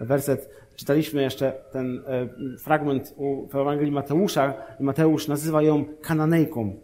werset 0.00 0.50
Czytaliśmy 0.78 1.22
jeszcze 1.22 1.52
ten 1.72 2.02
e, 2.06 2.28
fragment 2.58 3.14
w 3.50 3.56
Ewangelii 3.56 3.92
Mateusza 3.92 4.54
i 4.80 4.82
Mateusz 4.82 5.28
nazywa 5.28 5.62
ją 5.62 5.84
Kananejką. 6.02 6.76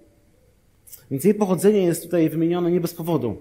Więc 1.10 1.24
jej 1.24 1.34
pochodzenie 1.34 1.82
jest 1.82 2.02
tutaj 2.02 2.30
wymienione 2.30 2.70
nie 2.70 2.80
bez 2.80 2.94
powodu. 2.94 3.36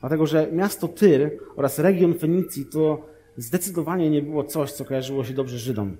Dlatego, 0.00 0.26
że 0.26 0.52
miasto 0.52 0.88
Tyr 0.88 1.38
oraz 1.56 1.78
region 1.78 2.14
Fenicji 2.14 2.66
to 2.66 3.06
zdecydowanie 3.36 4.10
nie 4.10 4.22
było 4.22 4.44
coś, 4.44 4.72
co 4.72 4.84
kojarzyło 4.84 5.24
się 5.24 5.34
dobrze 5.34 5.58
Żydom. 5.58 5.96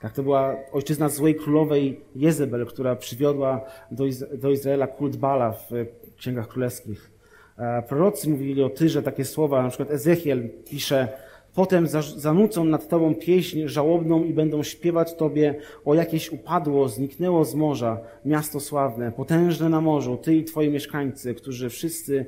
Tak, 0.00 0.12
to 0.12 0.22
była 0.22 0.56
ojczyzna 0.72 1.08
złej 1.08 1.34
królowej 1.34 2.00
Jezebel, 2.16 2.66
która 2.66 2.96
przywiodła 2.96 3.60
do, 3.90 4.06
Iz 4.06 4.24
do 4.38 4.50
Izraela 4.50 4.86
kult 4.86 5.16
Bala 5.16 5.52
w 5.52 5.70
księgach 6.16 6.48
królewskich. 6.48 7.11
E, 7.58 7.82
prorocy 7.82 8.30
mówili 8.30 8.62
o 8.62 8.70
Tyrze 8.70 9.02
takie 9.02 9.24
słowa, 9.24 9.62
na 9.62 9.68
przykład 9.68 9.90
Ezechiel 9.90 10.48
pisze, 10.70 11.08
Potem 11.54 11.86
zanucą 12.16 12.64
nad 12.64 12.88
Tobą 12.88 13.14
pieśń 13.14 13.62
żałobną 13.66 14.24
i 14.24 14.32
będą 14.32 14.62
śpiewać 14.62 15.14
Tobie 15.14 15.54
o 15.84 15.94
jakieś 15.94 16.32
upadło, 16.32 16.88
zniknęło 16.88 17.44
z 17.44 17.54
morza, 17.54 18.00
miasto 18.24 18.60
sławne, 18.60 19.12
potężne 19.12 19.68
na 19.68 19.80
morzu, 19.80 20.16
Ty 20.16 20.36
i 20.36 20.44
Twoi 20.44 20.70
mieszkańcy, 20.70 21.34
którzy 21.34 21.70
wszyscy, 21.70 22.26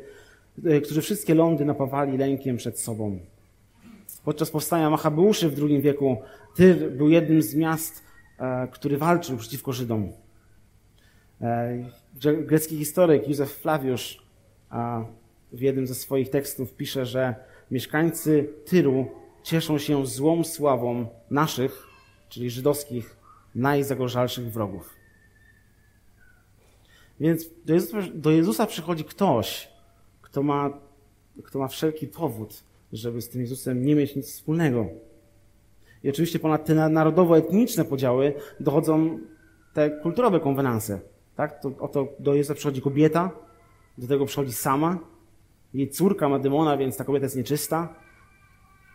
e, 0.65 0.81
którzy 0.81 1.03
wszystkie 1.03 1.35
lądy 1.35 1.65
napawali 1.65 2.19
lękiem 2.19 2.57
przed 2.57 2.81
sobą. 2.81 3.19
Podczas 4.25 4.51
powstania 4.51 4.91
Machabeuszy 4.91 5.51
w 5.51 5.63
II 5.63 5.81
wieku 5.81 6.17
Tyr 6.55 6.93
był 6.93 7.09
jednym 7.09 7.43
z 7.43 7.55
miast, 7.55 8.03
e, 8.39 8.69
który 8.69 8.99
walczył 8.99 9.37
przeciwko 9.37 9.73
Żydom. 9.73 10.13
Grecki 12.47 12.77
historyk 12.77 13.29
Józef 13.29 13.53
Flawiusz 13.53 14.24
w 15.53 15.61
jednym 15.61 15.87
ze 15.87 15.95
swoich 15.95 16.31
tekstów 16.31 16.75
pisze, 16.75 17.07
że 17.07 17.35
mieszkańcy 17.71 18.49
Tyru 18.65 19.07
cieszą 19.43 19.79
się 19.79 20.07
złą 20.07 20.45
sławą 20.45 21.07
naszych, 21.31 21.87
czyli 22.29 22.51
żydowskich, 22.51 23.17
najzagorzalszych 23.55 24.53
wrogów. 24.53 24.95
Więc 27.21 27.51
do 27.65 27.75
Jezusa, 27.75 27.99
do 28.15 28.31
Jezusa 28.31 28.67
przychodzi 28.67 29.05
ktoś, 29.05 29.69
kto 30.23 30.43
ma, 30.43 30.79
kto 31.45 31.59
ma 31.59 31.69
wszelki 31.69 32.07
powód, 32.07 32.65
żeby 32.93 33.23
z 33.23 33.29
tym 33.29 33.41
Jezusem 33.41 33.85
nie 33.85 33.95
mieć 33.95 34.17
nic 34.17 34.27
wspólnego. 34.27 34.87
I 36.03 36.11
oczywiście 36.11 36.39
ponad 36.39 36.65
te 36.65 36.75
narodowo-etniczne 36.75 37.85
podziały 37.85 38.35
dochodzą 38.61 39.19
te 39.73 39.91
kulturowe 39.91 40.41
konwenanse. 40.41 41.01
Tak? 41.37 41.63
To, 41.63 41.73
oto 41.81 42.09
do 42.19 42.35
Jezusa 42.35 42.55
przychodzi 42.55 42.83
kobieta, 42.83 43.31
do 43.99 44.07
tego 44.07 44.27
przychodzi 44.27 44.53
sama, 44.53 44.99
jej 45.75 45.89
córka 45.91 46.29
ma 46.29 46.39
demona, 46.39 46.77
więc 46.77 46.97
ta 46.97 47.05
kobieta 47.05 47.25
jest 47.25 47.37
nieczysta. 47.37 47.95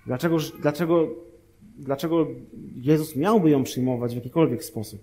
Dlaczego, 0.05 0.37
dlaczego, 0.61 1.07
dlaczego 1.77 2.27
Jezus 2.75 3.15
miałby 3.15 3.49
ją 3.49 3.63
przyjmować 3.63 4.11
w 4.11 4.15
jakikolwiek 4.15 4.63
sposób? 4.63 5.01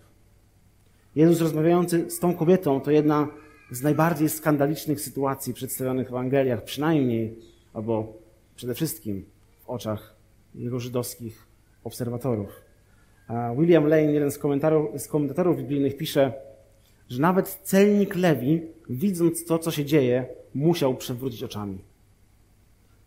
Jezus 1.16 1.40
rozmawiający 1.40 2.10
z 2.10 2.18
tą 2.18 2.34
kobietą 2.34 2.80
to 2.80 2.90
jedna 2.90 3.28
z 3.70 3.82
najbardziej 3.82 4.28
skandalicznych 4.28 5.00
sytuacji 5.00 5.54
przedstawionych 5.54 6.06
w 6.06 6.10
Ewangeliach, 6.10 6.64
przynajmniej, 6.64 7.38
albo 7.74 8.12
przede 8.56 8.74
wszystkim 8.74 9.24
w 9.64 9.70
oczach 9.70 10.16
jego 10.54 10.80
żydowskich 10.80 11.46
obserwatorów. 11.84 12.48
William 13.58 13.86
Lane, 13.86 14.12
jeden 14.12 14.30
z, 14.30 14.40
z 14.96 15.08
komentatorów 15.08 15.56
biblijnych, 15.58 15.96
pisze, 15.96 16.32
że 17.08 17.22
nawet 17.22 17.48
celnik 17.48 18.14
Lewi, 18.14 18.62
widząc 18.90 19.44
to, 19.44 19.58
co 19.58 19.70
się 19.70 19.84
dzieje, 19.84 20.26
musiał 20.54 20.94
przewrócić 20.94 21.42
oczami. 21.42 21.78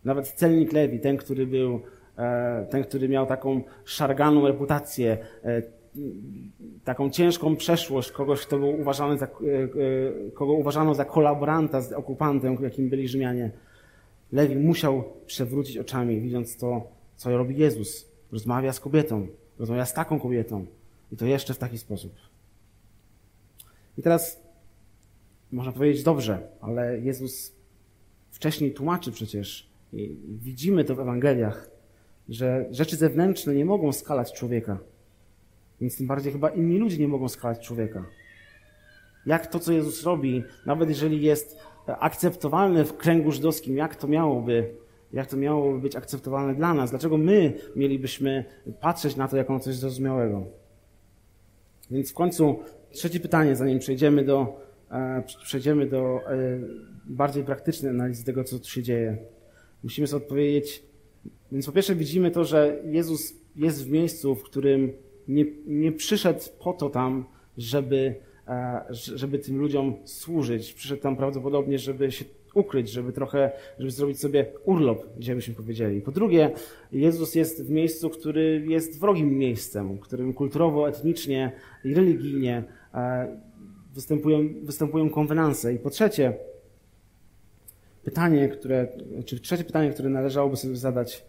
Nawet 0.04 0.28
celnik 0.28 0.72
Lewi, 0.72 1.00
ten, 1.00 1.16
który 1.16 1.46
był, 1.46 1.80
e, 2.18 2.66
ten, 2.70 2.84
który 2.84 3.08
miał 3.08 3.26
taką 3.26 3.62
szarganą 3.84 4.46
reputację, 4.46 5.18
e, 5.44 5.62
taką 6.84 7.10
ciężką 7.10 7.56
przeszłość, 7.56 8.12
kogoś, 8.12 8.46
kto 8.46 8.58
był 8.58 8.80
uważany 8.80 9.18
za, 9.18 9.26
e, 9.26 9.28
kogo 10.34 10.52
uważano 10.52 10.94
za 10.94 11.04
kolaboranta 11.04 11.80
z 11.80 11.92
okupantem, 11.92 12.56
jakim 12.62 12.88
byli 12.88 13.08
Rzymianie. 13.08 13.50
Lewi 14.32 14.56
musiał 14.56 15.04
przewrócić 15.26 15.78
oczami, 15.78 16.20
widząc 16.20 16.56
to, 16.56 16.88
co 17.16 17.36
robi 17.36 17.56
Jezus. 17.56 18.10
Rozmawia 18.32 18.72
z 18.72 18.80
kobietą, 18.80 19.26
rozmawia 19.58 19.84
z 19.84 19.94
taką 19.94 20.20
kobietą. 20.20 20.66
I 21.12 21.16
to 21.16 21.26
jeszcze 21.26 21.54
w 21.54 21.58
taki 21.58 21.78
sposób. 21.78 22.29
I 23.98 24.02
teraz 24.02 24.42
można 25.52 25.72
powiedzieć 25.72 26.02
dobrze, 26.02 26.48
ale 26.60 27.00
Jezus 27.00 27.52
wcześniej 28.30 28.72
tłumaczy 28.72 29.12
przecież, 29.12 29.70
i 29.92 30.16
widzimy 30.28 30.84
to 30.84 30.94
w 30.94 31.00
Ewangeliach, 31.00 31.70
że 32.28 32.66
rzeczy 32.70 32.96
zewnętrzne 32.96 33.54
nie 33.54 33.64
mogą 33.64 33.92
skalać 33.92 34.32
człowieka. 34.32 34.78
Więc 35.80 35.96
tym 35.96 36.06
bardziej 36.06 36.32
chyba 36.32 36.48
inni 36.48 36.78
ludzie 36.78 36.98
nie 36.98 37.08
mogą 37.08 37.28
skalać 37.28 37.66
człowieka. 37.66 38.04
Jak 39.26 39.46
to, 39.46 39.58
co 39.60 39.72
Jezus 39.72 40.04
robi, 40.04 40.44
nawet 40.66 40.88
jeżeli 40.88 41.22
jest 41.22 41.58
akceptowalne 41.86 42.84
w 42.84 42.96
kręgu 42.96 43.32
żydowskim, 43.32 43.76
jak 43.76 43.96
to 43.96 44.08
miałoby, 44.08 44.74
jak 45.12 45.26
to 45.26 45.36
miałoby 45.36 45.78
być 45.78 45.96
akceptowalne 45.96 46.54
dla 46.54 46.74
nas? 46.74 46.90
Dlaczego 46.90 47.18
my 47.18 47.52
mielibyśmy 47.76 48.44
patrzeć 48.80 49.16
na 49.16 49.28
to 49.28 49.36
jako 49.36 49.60
coś 49.60 49.74
zrozumiałego? 49.74 50.42
Więc 51.90 52.10
w 52.10 52.14
końcu 52.14 52.58
trzecie 52.92 53.20
pytanie, 53.20 53.56
zanim 53.56 53.78
przejdziemy 53.78 54.24
do, 54.24 54.60
e, 54.90 55.22
przejdziemy 55.42 55.86
do 55.86 56.20
e, 56.26 56.58
bardziej 57.04 57.44
praktycznej 57.44 57.90
analizy 57.90 58.24
tego, 58.24 58.44
co 58.44 58.58
tu 58.58 58.68
się 58.68 58.82
dzieje. 58.82 59.16
Musimy 59.82 60.06
sobie 60.06 60.22
odpowiedzieć, 60.22 60.82
więc 61.52 61.66
po 61.66 61.72
pierwsze 61.72 61.94
widzimy 61.94 62.30
to, 62.30 62.44
że 62.44 62.76
Jezus 62.84 63.34
jest 63.56 63.86
w 63.86 63.90
miejscu, 63.90 64.34
w 64.34 64.42
którym 64.42 64.92
nie, 65.28 65.44
nie 65.66 65.92
przyszedł 65.92 66.40
po 66.64 66.72
to 66.72 66.90
tam, 66.90 67.24
żeby, 67.58 68.14
e, 68.48 68.84
żeby 68.90 69.38
tym 69.38 69.58
ludziom 69.58 69.94
służyć. 70.04 70.72
Przyszedł 70.72 71.02
tam 71.02 71.16
prawdopodobnie, 71.16 71.78
żeby 71.78 72.12
się 72.12 72.24
ukryć, 72.54 72.90
żeby 72.90 73.12
trochę, 73.12 73.50
żeby 73.78 73.90
zrobić 73.90 74.20
sobie 74.20 74.46
urlop, 74.64 75.06
gdzie 75.16 75.34
byśmy 75.34 75.54
powiedzieli. 75.54 76.00
Po 76.00 76.12
drugie, 76.12 76.50
Jezus 76.92 77.34
jest 77.34 77.66
w 77.66 77.70
miejscu, 77.70 78.10
który 78.10 78.64
jest 78.68 79.00
wrogim 79.00 79.38
miejscem, 79.38 79.98
którym 79.98 80.34
kulturowo, 80.34 80.88
etnicznie 80.88 81.52
i 81.84 81.94
religijnie 81.94 82.64
występują, 83.94 84.38
występują 84.62 85.10
konwenanse. 85.10 85.74
I 85.74 85.78
po 85.78 85.90
trzecie, 85.90 86.34
pytanie, 88.04 88.48
które, 88.48 88.88
czy 89.26 89.40
trzecie 89.40 89.64
pytanie, 89.64 89.90
które 89.90 90.08
należałoby 90.08 90.56
sobie 90.56 90.76
zadać, 90.76 91.24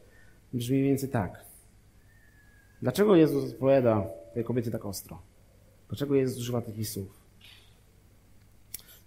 brzmi 0.53 0.77
mniej 0.77 0.89
więcej 0.89 1.09
tak. 1.09 1.45
Dlaczego 2.81 3.15
Jezus 3.15 3.53
odpowiada 3.53 4.07
tej 4.33 4.43
kobiecie 4.43 4.71
tak 4.71 4.85
ostro? 4.85 5.21
Dlaczego 5.89 6.15
Jezus 6.15 6.39
używa 6.39 6.61
takich 6.61 6.89
słów? 6.89 7.21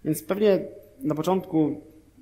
Więc 0.05 0.23
pewnie 0.23 0.67
na 0.99 1.15
początku 1.15 1.81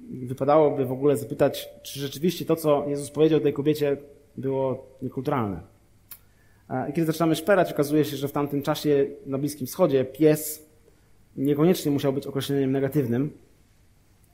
wypadałoby 0.09 0.85
w 0.85 0.91
ogóle 0.91 1.17
zapytać, 1.17 1.69
czy 1.83 1.99
rzeczywiście 1.99 2.45
to, 2.45 2.55
co 2.55 2.85
Jezus 2.87 3.11
powiedział 3.11 3.39
tej 3.39 3.53
kobiecie, 3.53 3.97
było 4.37 4.87
niekulturalne. 5.01 5.72
Kiedy 6.87 7.05
zaczynamy 7.05 7.35
szperać, 7.35 7.73
okazuje 7.73 8.05
się, 8.05 8.17
że 8.17 8.27
w 8.27 8.31
tamtym 8.31 8.61
czasie 8.61 9.05
na 9.25 9.37
Bliskim 9.37 9.67
Wschodzie 9.67 10.05
pies 10.05 10.65
niekoniecznie 11.37 11.91
musiał 11.91 12.13
być 12.13 12.27
określeniem 12.27 12.71
negatywnym. 12.71 13.31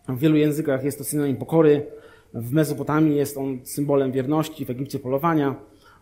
W 0.08 0.20
wielu 0.20 0.36
językach 0.36 0.84
jest 0.84 0.98
to 0.98 1.04
synonim 1.04 1.38
pokory, 1.38 1.86
W 2.34 2.54
Mezopotamii 2.54 3.16
jest 3.16 3.38
on 3.38 3.60
symbolem 3.64 4.12
wierności, 4.12 4.66
w 4.66 4.70
Egipcie 4.70 5.00
polowania, 5.00 5.56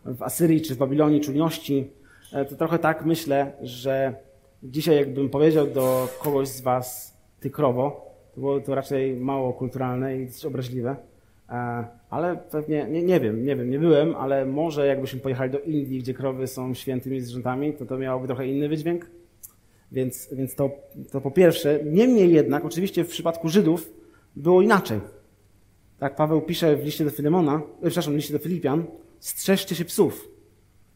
w 0.04 0.22
Asyrii 0.22 0.60
czy 0.60 0.74
w 0.74 0.78
Babilonii 0.78 1.20
czujności. 1.20 1.90
E, 2.32 2.44
to 2.44 2.56
trochę 2.56 2.78
tak 2.78 3.04
myślę, 3.04 3.52
że 3.62 4.14
dzisiaj 4.62 4.96
jakbym 4.96 5.28
powiedział 5.28 5.66
do 5.66 6.08
kogoś 6.22 6.48
z 6.48 6.60
was 6.60 7.16
ty 7.40 7.50
krowo, 7.50 8.14
to 8.34 8.40
było 8.40 8.60
to 8.60 8.74
raczej 8.74 9.16
mało 9.16 9.52
kulturalne 9.52 10.16
i 10.16 10.26
dość 10.26 10.46
obraźliwe. 10.46 10.96
E, 11.50 11.84
ale 12.10 12.36
pewnie, 12.50 12.86
nie, 12.90 13.02
nie 13.02 13.20
wiem, 13.20 13.44
nie 13.44 13.56
wiem, 13.56 13.70
nie 13.70 13.78
byłem, 13.78 14.14
ale 14.14 14.46
może 14.46 14.86
jakbyśmy 14.86 15.20
pojechali 15.20 15.50
do 15.50 15.60
Indii, 15.60 15.98
gdzie 15.98 16.14
krowy 16.14 16.46
są 16.46 16.74
świętymi 16.74 17.20
zwierzętami, 17.20 17.72
to 17.72 17.86
to 17.86 17.98
miałoby 17.98 18.26
trochę 18.26 18.46
inny 18.46 18.68
wydźwięk. 18.68 19.10
Więc, 19.92 20.28
więc 20.32 20.54
to, 20.54 20.70
to 21.12 21.20
po 21.20 21.30
pierwsze. 21.30 21.80
Niemniej 21.84 22.32
jednak, 22.32 22.64
oczywiście 22.64 23.04
w 23.04 23.08
przypadku 23.08 23.48
Żydów 23.48 23.92
było 24.36 24.62
inaczej. 24.62 25.00
Tak, 25.98 26.16
Paweł 26.16 26.40
pisze 26.40 26.76
w 26.76 26.84
liście 26.84 27.04
do 27.04 27.10
Filemona, 27.10 27.54
e, 27.54 27.86
przepraszam, 27.86 28.12
w 28.12 28.16
liście 28.16 28.32
do 28.32 28.38
Filipian, 28.38 28.84
strzeżcie 29.20 29.74
się 29.74 29.84
psów. 29.84 30.28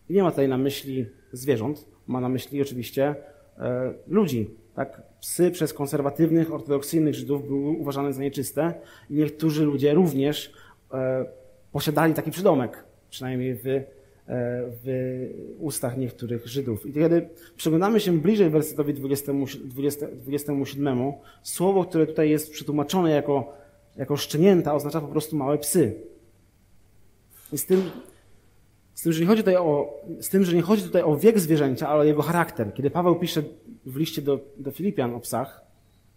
I 0.08 0.12
nie 0.12 0.22
ma 0.22 0.30
tutaj 0.30 0.48
na 0.48 0.58
myśli 0.58 1.06
zwierząt, 1.32 1.86
ma 2.06 2.20
na 2.20 2.28
myśli 2.28 2.62
oczywiście 2.62 3.14
e, 3.58 3.94
ludzi. 4.08 4.50
Tak, 4.74 5.02
psy 5.20 5.50
przez 5.50 5.74
konserwatywnych, 5.74 6.52
ortodoksyjnych 6.52 7.14
Żydów 7.14 7.46
były 7.46 7.70
uważane 7.70 8.12
za 8.12 8.22
nieczyste 8.22 8.74
i 9.10 9.14
niektórzy 9.14 9.64
ludzie 9.64 9.94
również 9.94 10.52
e, 10.92 11.24
posiadali 11.72 12.14
taki 12.14 12.30
przydomek, 12.30 12.84
przynajmniej 13.10 13.54
w, 13.54 13.66
e, 13.66 13.84
w 14.84 15.28
ustach 15.58 15.96
niektórych 15.96 16.46
Żydów. 16.46 16.86
I 16.86 16.92
kiedy 16.92 17.28
przyglądamy 17.56 18.00
się 18.00 18.12
bliżej 18.12 18.50
wersetowi 18.50 18.94
20, 18.94 19.32
20, 19.64 20.06
27, 20.06 21.12
słowo, 21.42 21.84
które 21.84 22.06
tutaj 22.06 22.30
jest 22.30 22.52
przetłumaczone 22.52 23.10
jako, 23.10 23.52
jako 23.96 24.16
szczenięta, 24.16 24.74
oznacza 24.74 25.00
po 25.00 25.08
prostu 25.08 25.36
małe 25.36 25.58
psy. 25.58 25.94
I 27.52 27.58
z 27.58 27.66
tym, 27.66 27.90
z 28.94 29.02
tym, 29.02 29.12
że 29.12 29.20
nie 29.20 29.26
chodzi 29.26 29.42
tutaj 29.42 29.56
o, 29.56 30.00
z 30.20 30.28
tym, 30.28 30.44
że 30.44 30.56
nie 30.56 30.62
chodzi 30.62 30.82
tutaj 30.82 31.02
o 31.02 31.16
wiek 31.16 31.38
zwierzęcia, 31.38 31.88
ale 31.88 32.00
o 32.00 32.04
jego 32.04 32.22
charakter. 32.22 32.74
Kiedy 32.74 32.90
Paweł 32.90 33.14
pisze 33.14 33.42
w 33.86 33.96
liście 33.96 34.22
do, 34.22 34.40
do 34.56 34.70
Filipian 34.70 35.14
o 35.14 35.20
psach, 35.20 35.60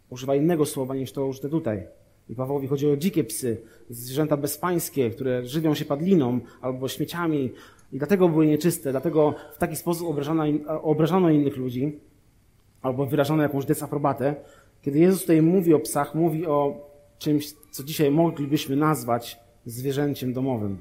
używa 0.09 0.35
innego 0.35 0.65
słowa 0.65 0.95
niż 0.95 1.11
to 1.11 1.25
użyte 1.25 1.49
tutaj. 1.49 1.87
I 2.29 2.35
Pawłowi 2.35 2.67
chodzi 2.67 2.87
o 2.87 2.97
dzikie 2.97 3.23
psy, 3.23 3.61
zwierzęta 3.89 4.37
bezpańskie, 4.37 5.09
które 5.09 5.45
żywią 5.45 5.73
się 5.73 5.85
padliną 5.85 6.39
albo 6.61 6.87
śmieciami 6.87 7.51
i 7.91 7.97
dlatego 7.97 8.29
były 8.29 8.47
nieczyste, 8.47 8.91
dlatego 8.91 9.33
w 9.53 9.57
taki 9.57 9.75
sposób 9.75 10.07
obrażano, 10.07 10.43
obrażano 10.81 11.29
innych 11.29 11.57
ludzi 11.57 11.99
albo 12.81 13.05
wyrażano 13.05 13.43
jakąś 13.43 13.65
desaprobatę. 13.65 14.35
Kiedy 14.81 14.99
Jezus 14.99 15.21
tutaj 15.21 15.41
mówi 15.41 15.73
o 15.73 15.79
psach, 15.79 16.15
mówi 16.15 16.45
o 16.45 16.89
czymś, 17.19 17.53
co 17.71 17.83
dzisiaj 17.83 18.11
moglibyśmy 18.11 18.75
nazwać 18.75 19.39
zwierzęciem 19.65 20.33
domowym. 20.33 20.77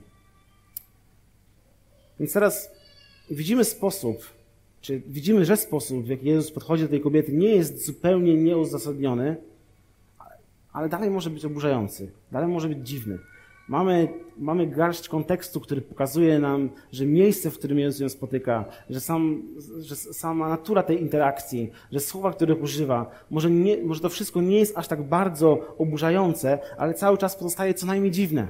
Więc 2.21 2.33
teraz 2.33 2.71
widzimy 3.30 3.64
sposób, 3.64 4.16
czy 4.80 5.02
widzimy, 5.06 5.44
że 5.44 5.56
sposób, 5.56 6.04
w 6.04 6.09
jaki 6.09 6.26
Jezus 6.26 6.50
podchodzi 6.50 6.83
do 6.83 6.88
tej 6.88 7.00
kobiety, 7.00 7.33
nie 7.33 7.49
jest 7.49 7.87
zupełnie 7.87 8.35
nieuzasadniony, 8.35 9.37
ale 10.73 10.88
dalej 10.88 11.11
może 11.11 11.30
być 11.30 11.44
oburzający, 11.44 12.12
dalej 12.33 12.49
może 12.49 12.68
być 12.68 12.88
dziwny. 12.88 13.18
Mamy, 13.68 14.09
mamy 14.38 14.66
garść 14.66 15.09
kontekstu, 15.09 15.61
który 15.61 15.80
pokazuje 15.80 16.38
nam, 16.38 16.71
że 16.92 17.06
miejsce, 17.06 17.50
w 17.50 17.59
którym 17.59 17.78
Jezus 17.78 18.00
ją 18.00 18.09
spotyka, 18.09 18.64
że, 18.90 19.00
sam, 19.00 19.42
że 19.78 19.97
sama 19.97 20.49
natura 20.49 20.83
tej 20.83 21.00
interakcji, 21.00 21.71
że 21.92 22.00
słowa, 22.00 22.33
których 22.33 22.62
używa, 22.62 23.11
może, 23.30 23.50
nie, 23.50 23.83
może 23.83 24.00
to 24.00 24.09
wszystko 24.09 24.40
nie 24.40 24.59
jest 24.59 24.78
aż 24.78 24.88
tak 24.88 25.02
bardzo 25.02 25.75
oburzające, 25.78 26.59
ale 26.78 26.94
cały 26.94 27.18
czas 27.18 27.37
pozostaje 27.37 27.75
co 27.75 27.87
najmniej 27.87 28.12
dziwne. 28.12 28.49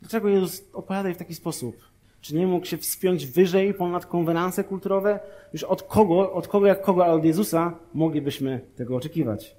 Dlaczego 0.00 0.28
Jezus 0.28 0.64
odpowiada 0.72 1.08
jej 1.08 1.14
w 1.14 1.18
taki 1.18 1.34
sposób? 1.34 1.76
Czy 2.20 2.34
nie 2.36 2.46
mógł 2.46 2.66
się 2.66 2.76
wspiąć 2.76 3.26
wyżej 3.26 3.74
ponad 3.74 4.06
konwenanse 4.06 4.64
kulturowe? 4.64 5.20
Już 5.52 5.64
od 5.64 5.82
kogo, 5.82 6.32
od 6.32 6.48
kogo 6.48 6.66
jak 6.66 6.82
kogo, 6.82 7.04
ale 7.04 7.14
od 7.14 7.24
Jezusa 7.24 7.78
moglibyśmy 7.94 8.60
tego 8.76 8.96
oczekiwać. 8.96 9.56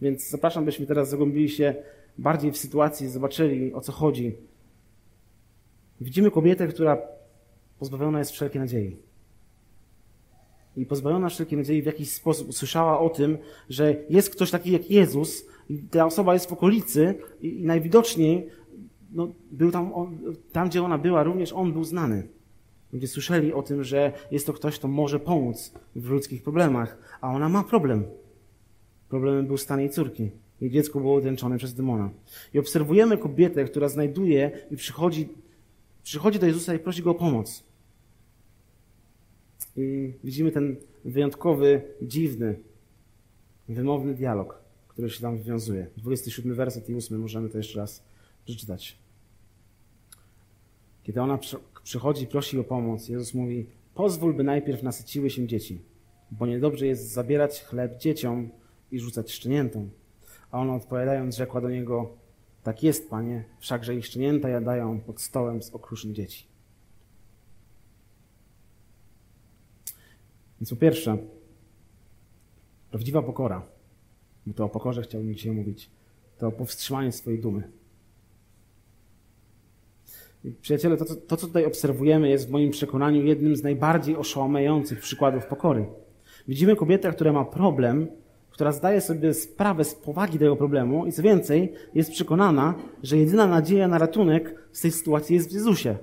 Więc 0.00 0.30
zapraszam, 0.30 0.64
byśmy 0.64 0.86
teraz 0.86 1.08
zagłębili 1.08 1.48
się 1.48 1.74
bardziej 2.18 2.52
w 2.52 2.56
sytuacji, 2.56 3.08
zobaczyli 3.08 3.74
o 3.74 3.80
co 3.80 3.92
chodzi. 3.92 4.36
Widzimy 6.00 6.30
kobietę, 6.30 6.68
która 6.68 6.98
pozbawiona 7.78 8.18
jest 8.18 8.30
wszelkiej 8.30 8.60
nadziei. 8.60 8.96
I 10.76 10.86
pozbawiona 10.86 11.28
wszelkiej 11.28 11.58
nadziei 11.58 11.82
w 11.82 11.86
jakiś 11.86 12.10
sposób 12.10 12.48
usłyszała 12.48 13.00
o 13.00 13.10
tym, 13.10 13.38
że 13.68 13.96
jest 14.10 14.30
ktoś 14.30 14.50
taki 14.50 14.70
jak 14.70 14.90
Jezus 14.90 15.46
ta 15.90 16.06
osoba 16.06 16.34
jest 16.34 16.48
w 16.48 16.52
okolicy 16.52 17.14
i 17.40 17.64
najwidoczniej 17.64 18.48
no, 19.16 19.32
był 19.52 19.70
tam, 19.70 19.94
on, 19.94 20.18
tam, 20.52 20.68
gdzie 20.68 20.82
ona 20.82 20.98
była, 20.98 21.22
również 21.22 21.52
on 21.52 21.72
był 21.72 21.84
znany. 21.84 22.28
Ludzie 22.92 23.08
słyszeli 23.08 23.52
o 23.52 23.62
tym, 23.62 23.84
że 23.84 24.12
jest 24.30 24.46
to 24.46 24.52
ktoś, 24.52 24.78
kto 24.78 24.88
może 24.88 25.20
pomóc 25.20 25.72
w 25.96 26.08
ludzkich 26.08 26.42
problemach, 26.42 27.18
a 27.20 27.32
ona 27.32 27.48
ma 27.48 27.64
problem. 27.64 28.04
Problemem 29.08 29.46
był 29.46 29.56
stan 29.56 29.80
jej 29.80 29.90
córki. 29.90 30.30
Jej 30.60 30.70
dziecko 30.70 31.00
było 31.00 31.18
udręczone 31.18 31.58
przez 31.58 31.74
demona. 31.74 32.10
I 32.54 32.58
obserwujemy 32.58 33.18
kobietę, 33.18 33.64
która 33.64 33.88
znajduje 33.88 34.50
i 34.70 34.76
przychodzi, 34.76 35.28
przychodzi 36.02 36.38
do 36.38 36.46
Jezusa 36.46 36.74
i 36.74 36.78
prosi 36.78 37.02
go 37.02 37.10
o 37.10 37.14
pomoc. 37.14 37.64
I 39.76 40.12
widzimy 40.24 40.50
ten 40.50 40.76
wyjątkowy, 41.04 41.82
dziwny, 42.02 42.58
wymowny 43.68 44.14
dialog, 44.14 44.58
który 44.88 45.10
się 45.10 45.20
tam 45.20 45.38
wywiązuje. 45.38 45.86
27 45.96 46.54
werset 46.54 46.90
i 46.90 46.94
8 46.94 47.18
możemy 47.18 47.48
to 47.48 47.58
jeszcze 47.58 47.78
raz 47.78 48.04
przeczytać. 48.44 49.05
Kiedy 51.06 51.22
ona 51.22 51.38
przychodzi 51.82 52.24
i 52.24 52.26
prosi 52.26 52.58
o 52.58 52.64
pomoc, 52.64 53.08
Jezus 53.08 53.34
mówi: 53.34 53.66
Pozwól, 53.94 54.34
by 54.34 54.44
najpierw 54.44 54.82
nasyciły 54.82 55.30
się 55.30 55.46
dzieci, 55.46 55.82
bo 56.30 56.46
niedobrze 56.46 56.86
jest 56.86 57.12
zabierać 57.12 57.62
chleb 57.62 57.98
dzieciom 57.98 58.50
i 58.90 59.00
rzucać 59.00 59.32
szczeniętom. 59.32 59.90
A 60.50 60.60
ona 60.60 60.74
odpowiadając, 60.74 61.36
rzekła 61.36 61.60
do 61.60 61.70
niego: 61.70 62.16
Tak 62.62 62.82
jest, 62.82 63.10
panie, 63.10 63.44
wszakże 63.58 63.94
i 63.94 64.02
szczenięta 64.02 64.48
jadają 64.48 65.00
pod 65.00 65.20
stołem 65.20 65.62
z 65.62 65.70
okruszyn 65.70 66.14
dzieci. 66.14 66.46
Więc 70.60 70.70
po 70.70 70.76
pierwsze, 70.76 71.18
prawdziwa 72.90 73.22
pokora, 73.22 73.66
bo 74.46 74.54
to 74.54 74.64
o 74.64 74.68
pokorze 74.68 75.02
chciałbym 75.02 75.34
dzisiaj 75.34 75.52
mówić, 75.52 75.90
to 76.38 76.52
powstrzymanie 76.52 77.12
swojej 77.12 77.40
dumy. 77.40 77.70
Przyjaciele, 80.60 80.96
to, 80.96 81.04
to, 81.04 81.36
co 81.36 81.46
tutaj 81.46 81.64
obserwujemy, 81.64 82.28
jest 82.28 82.48
w 82.48 82.50
moim 82.50 82.70
przekonaniu 82.70 83.24
jednym 83.24 83.56
z 83.56 83.62
najbardziej 83.62 84.16
oszałamiających 84.16 85.00
przykładów 85.00 85.46
pokory. 85.46 85.86
Widzimy 86.48 86.76
kobietę, 86.76 87.12
która 87.12 87.32
ma 87.32 87.44
problem, 87.44 88.06
która 88.50 88.72
zdaje 88.72 89.00
sobie 89.00 89.34
sprawę 89.34 89.84
z 89.84 89.94
powagi 89.94 90.38
tego 90.38 90.56
problemu 90.56 91.06
i 91.06 91.12
co 91.12 91.22
więcej, 91.22 91.72
jest 91.94 92.10
przekonana, 92.10 92.74
że 93.02 93.16
jedyna 93.16 93.46
nadzieja 93.46 93.88
na 93.88 93.98
ratunek 93.98 94.54
z 94.72 94.80
tej 94.80 94.90
sytuacji 94.90 95.34
jest 95.34 95.50
w 95.50 95.54
Jezusie. 95.54 95.96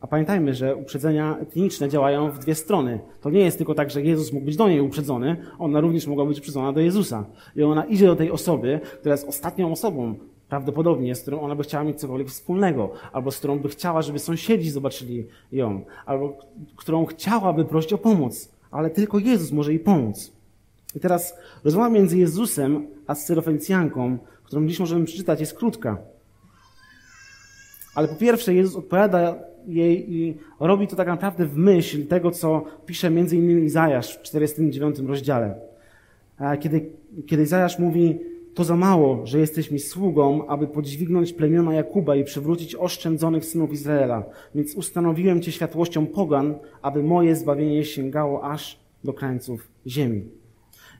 A 0.00 0.06
pamiętajmy, 0.06 0.54
że 0.54 0.76
uprzedzenia 0.76 1.38
etniczne 1.38 1.88
działają 1.88 2.30
w 2.30 2.38
dwie 2.38 2.54
strony. 2.54 3.00
To 3.20 3.30
nie 3.30 3.40
jest 3.40 3.58
tylko 3.58 3.74
tak, 3.74 3.90
że 3.90 4.02
Jezus 4.02 4.32
mógł 4.32 4.46
być 4.46 4.56
do 4.56 4.68
niej 4.68 4.80
uprzedzony, 4.80 5.36
ona 5.58 5.80
również 5.80 6.06
mogła 6.06 6.24
być 6.26 6.38
uprzedzona 6.38 6.72
do 6.72 6.80
Jezusa. 6.80 7.26
I 7.56 7.62
ona 7.62 7.84
idzie 7.84 8.06
do 8.06 8.16
tej 8.16 8.30
osoby, 8.30 8.80
która 9.00 9.14
jest 9.14 9.28
ostatnią 9.28 9.72
osobą, 9.72 10.14
prawdopodobnie, 10.50 11.14
z 11.14 11.22
którą 11.22 11.40
ona 11.40 11.54
by 11.54 11.62
chciała 11.62 11.84
mieć 11.84 12.00
cokolwiek 12.00 12.28
wspólnego, 12.28 12.92
albo 13.12 13.30
z 13.30 13.38
którą 13.38 13.58
by 13.58 13.68
chciała, 13.68 14.02
żeby 14.02 14.18
sąsiedzi 14.18 14.70
zobaczyli 14.70 15.26
ją, 15.52 15.84
albo 16.06 16.38
którą 16.76 17.06
chciałaby 17.06 17.64
prosić 17.64 17.92
o 17.92 17.98
pomoc, 17.98 18.52
ale 18.70 18.90
tylko 18.90 19.18
Jezus 19.18 19.52
może 19.52 19.70
jej 19.70 19.80
pomóc. 19.80 20.32
I 20.96 21.00
teraz 21.00 21.34
rozmowa 21.64 21.88
między 21.90 22.18
Jezusem 22.18 22.86
a 23.06 23.14
Syrofencjanką, 23.14 24.18
którą 24.44 24.66
dziś 24.66 24.80
możemy 24.80 25.04
przeczytać, 25.04 25.40
jest 25.40 25.54
krótka. 25.54 25.98
Ale 27.94 28.08
po 28.08 28.14
pierwsze, 28.14 28.54
Jezus 28.54 28.76
odpowiada 28.76 29.34
jej 29.66 30.14
i 30.14 30.38
robi 30.60 30.86
to 30.86 30.96
tak 30.96 31.08
naprawdę 31.08 31.46
w 31.46 31.56
myśl 31.56 32.06
tego, 32.06 32.30
co 32.30 32.64
pisze 32.86 33.08
innymi 33.08 33.62
Izajasz 33.64 34.16
w 34.16 34.22
49 34.22 34.98
rozdziale. 34.98 35.54
Kiedy, 36.60 36.90
kiedy 37.26 37.42
Izajasz 37.42 37.78
mówi, 37.78 38.29
to 38.54 38.64
za 38.64 38.76
mało, 38.76 39.26
że 39.26 39.38
jesteś 39.38 39.70
mi 39.70 39.78
sługą, 39.78 40.46
aby 40.46 40.66
podźwignąć 40.66 41.32
plemiona 41.32 41.74
Jakuba 41.74 42.16
i 42.16 42.24
przywrócić 42.24 42.74
oszczędzonych 42.74 43.44
synów 43.44 43.72
Izraela. 43.72 44.24
Więc 44.54 44.74
ustanowiłem 44.74 45.42
Cię 45.42 45.52
światłością 45.52 46.06
pogan, 46.06 46.54
aby 46.82 47.02
moje 47.02 47.36
zbawienie 47.36 47.84
sięgało 47.84 48.44
aż 48.44 48.80
do 49.04 49.12
krańców 49.12 49.68
ziemi. 49.86 50.24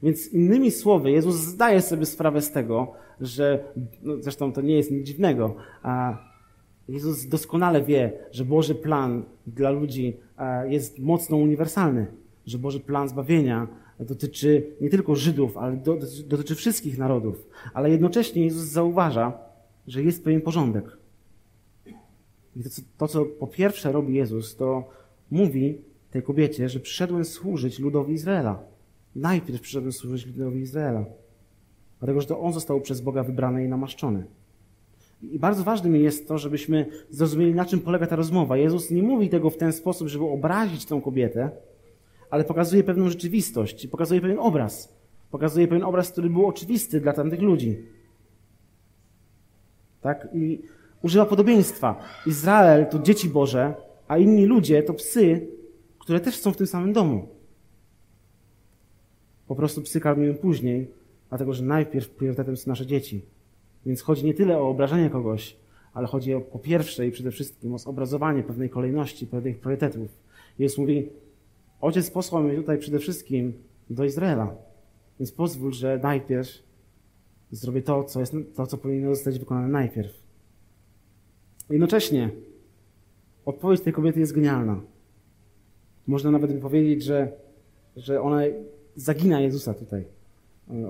Więc 0.03 0.33
innymi 0.33 0.71
słowy, 0.71 1.11
Jezus 1.11 1.35
zdaje 1.35 1.83
sobie 1.83 2.07
sprawę 2.07 2.43
z 2.43 2.53
tego, 2.53 2.93
że, 3.21 3.65
no 4.03 4.15
zresztą 4.21 4.53
to 4.53 4.61
nie 4.61 4.77
jest 4.77 4.91
nic 4.91 5.07
dziwnego, 5.07 5.55
a 5.83 6.19
Jezus 6.89 7.27
doskonale 7.27 7.83
wie, 7.83 8.13
że 8.31 8.45
Boży 8.45 8.75
plan 8.75 9.25
dla 9.47 9.71
ludzi 9.71 10.17
jest 10.69 10.99
mocno 10.99 11.37
uniwersalny, 11.37 12.07
że 12.47 12.59
Boży 12.59 12.81
plan 12.81 13.09
zbawienia 13.09 13.69
dotyczy 14.05 14.67
nie 14.81 14.91
tylko 14.91 15.15
Żydów, 15.15 15.57
ale 15.57 15.77
dotyczy 16.27 16.55
wszystkich 16.55 16.99
narodów. 16.99 17.47
Ale 17.75 17.91
jednocześnie 17.91 18.45
Jezus 18.45 18.63
zauważa, 18.63 19.39
że 19.87 20.03
jest 20.03 20.25
pewien 20.25 20.41
porządek. 20.41 20.85
I 22.57 22.63
to, 22.63 22.71
to, 22.99 23.09
co 23.09 23.25
po 23.25 23.47
pierwsze 23.47 23.93
robi 23.93 24.15
Jezus, 24.15 24.57
to 24.57 24.89
mówi 25.31 25.79
tej 26.11 26.23
kobiecie, 26.23 26.69
że 26.69 26.81
przyszedłem 26.81 27.25
służyć 27.25 27.79
ludowi 27.79 28.15
Izraela. 28.15 28.63
Najpierw 29.17 29.61
przyszedłem 29.61 29.93
służyć 29.93 30.27
ludowi 30.27 30.61
Izraela. 30.61 31.05
Dlatego, 31.99 32.21
że 32.21 32.27
to 32.27 32.41
on 32.41 32.53
został 32.53 32.81
przez 32.81 33.01
Boga 33.01 33.23
wybrany 33.23 33.65
i 33.65 33.69
namaszczony. 33.69 34.25
I 35.23 35.39
bardzo 35.39 35.65
ważnym 35.65 35.97
jest 35.97 36.29
to, 36.29 36.39
żebyśmy 36.39 36.87
zrozumieli, 37.11 37.55
na 37.55 37.65
czym 37.65 37.81
polega 37.81 38.07
ta 38.07 38.17
rozmowa. 38.17 38.57
Jezus 38.57 38.91
nie 38.91 39.03
mówi 39.03 39.29
tego 39.29 39.51
w 39.51 39.57
ten 39.57 39.73
sposób, 39.73 40.09
żeby 40.09 40.25
obrazić 40.25 40.85
tą 40.85 41.01
kobietę, 41.01 41.51
ale 42.31 42.45
pokazuje 42.45 42.85
pewną 42.85 43.09
rzeczywistość, 43.09 43.87
pokazuje 43.87 44.21
pewien 44.21 44.39
obraz. 44.39 45.01
Pokazuje 45.31 45.69
pewien 45.69 45.85
obraz, 45.85 46.13
który 46.13 46.31
był 46.31 46.47
oczywisty 46.47 47.01
dla 47.01 47.13
tamtych 47.13 47.41
ludzi. 47.41 47.79
Tak? 50.01 50.29
I 50.35 50.63
używa 51.03 51.27
podobieństwa. 51.27 52.03
Izrael 52.27 52.87
to 52.87 52.99
dzieci 52.99 53.29
Boże, 53.29 53.75
a 54.09 54.19
inni 54.19 54.47
ludzie 54.47 54.83
to 54.83 54.95
psy, 54.95 55.47
które 55.99 56.21
też 56.21 56.37
są 56.37 56.53
w 56.53 56.57
tym 56.57 56.67
samym 56.67 56.93
domu. 56.93 57.29
Po 59.47 59.55
prostu 59.55 59.83
psy 59.83 60.01
karmimy 60.01 60.35
później, 60.35 60.91
dlatego 61.29 61.55
że 61.55 61.65
najpierw 61.65 62.11
priorytetem 62.11 62.57
są 62.57 62.71
nasze 62.71 62.87
dzieci. 62.87 63.23
Więc 63.87 64.03
chodzi 64.03 64.27
nie 64.27 64.35
tyle 64.35 64.59
o 64.59 64.69
obrażenie 64.69 65.11
kogoś, 65.11 65.57
ale 65.95 66.07
chodzi 66.07 66.35
o, 66.35 66.41
po 66.41 66.59
pierwsze 66.59 67.07
i 67.07 67.11
przede 67.11 67.31
wszystkim 67.31 67.75
o 67.75 67.79
zobrazowanie 67.79 68.43
pewnej 68.43 68.71
kolejności, 68.71 69.27
pewnych 69.27 69.59
priorytetów. 69.59 70.09
Jezus 70.59 70.79
mówi, 70.79 71.09
Ojciec 71.81 72.11
posłał 72.11 72.43
mnie 72.43 72.57
tutaj 72.57 72.79
przede 72.79 72.99
wszystkim 72.99 73.53
do 73.91 74.05
Izraela, 74.05 74.57
więc 75.19 75.33
pozwól, 75.33 75.73
że 75.73 76.01
najpierw 76.03 76.63
zrobię 77.51 77.83
to, 77.83 78.05
co, 78.05 78.21
jest, 78.21 78.35
to, 78.55 78.67
co 78.67 78.79
powinno 78.79 79.15
zostać 79.15 79.39
wykonane 79.39 79.69
najpierw. 79.69 80.21
Jednocześnie 81.71 82.31
odpowiedź 83.45 83.81
tej 83.81 83.93
kobiety 83.93 84.21
jest 84.21 84.35
genialna. 84.35 84.81
Można 86.07 86.31
nawet 86.31 86.61
powiedzieć, 86.61 87.03
że, 87.03 87.33
że 87.97 88.23
ona 88.23 88.41
zagina 88.97 89.41
Jezusa 89.41 89.75
tutaj. 89.75 90.05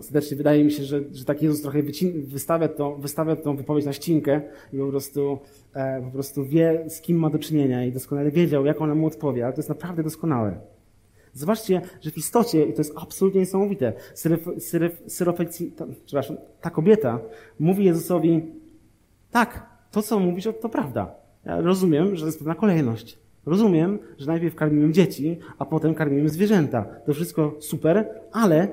Serdecznie 0.01 0.37
wydaje 0.37 0.65
mi 0.65 0.73
się, 0.73 0.85
że, 0.85 1.01
że 1.13 1.25
tak 1.25 1.43
Jezus 1.43 1.63
trochę 1.63 1.83
wycin, 1.83 2.27
wystawia, 2.27 2.69
to, 2.69 2.97
wystawia 2.97 3.37
tą 3.37 3.57
wypowiedź 3.57 3.85
na 3.85 3.93
ścinkę 3.93 4.41
i 4.73 4.79
po 4.79 4.87
prostu, 4.87 5.39
e, 5.75 6.03
po 6.03 6.11
prostu 6.11 6.45
wie, 6.45 6.85
z 6.89 7.01
kim 7.01 7.19
ma 7.19 7.31
do 7.31 7.39
czynienia 7.39 7.85
i 7.85 7.93
doskonale 7.93 8.31
wiedział, 8.31 8.67
jak 8.67 8.81
ona 8.81 8.95
mu 8.95 9.07
odpowie, 9.07 9.45
ale 9.45 9.53
to 9.53 9.59
jest 9.59 9.69
naprawdę 9.69 10.03
doskonałe. 10.03 10.61
Zobaczcie, 11.33 11.81
że 12.01 12.11
w 12.11 12.17
istocie, 12.17 12.67
i 12.67 12.73
to 12.73 12.81
jest 12.81 12.93
absolutnie 12.97 13.41
niesamowite, 13.41 13.93
syrofeci, 15.07 15.73
ta, 15.73 15.87
przepraszam, 16.05 16.37
ta 16.61 16.71
kobieta 16.71 17.21
mówi 17.59 17.85
Jezusowi, 17.85 18.43
tak, 19.31 19.67
to 19.91 20.03
co 20.03 20.19
mówisz, 20.19 20.49
to 20.61 20.69
prawda. 20.69 21.15
Ja 21.45 21.61
rozumiem, 21.61 22.17
że 22.17 22.21
to 22.21 22.27
jest 22.27 22.39
pewna 22.39 22.55
kolejność. 22.55 23.19
Rozumiem, 23.47 23.99
że 24.19 24.27
najpierw 24.27 24.55
karmimy 24.55 24.93
dzieci, 24.93 25.39
a 25.59 25.65
potem 25.65 25.95
karmimy 25.95 26.29
zwierzęta. 26.29 26.83
To 26.83 27.15
wszystko 27.15 27.57
super, 27.61 28.21
ale 28.33 28.69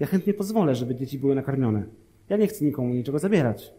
ja 0.00 0.06
chętnie 0.06 0.34
pozwolę, 0.34 0.74
żeby 0.74 0.94
dzieci 0.94 1.18
były 1.18 1.34
nakarmione. 1.34 1.84
Ja 2.28 2.36
nie 2.36 2.46
chcę 2.46 2.64
nikomu 2.64 2.94
niczego 2.94 3.18
zabierać. 3.18 3.74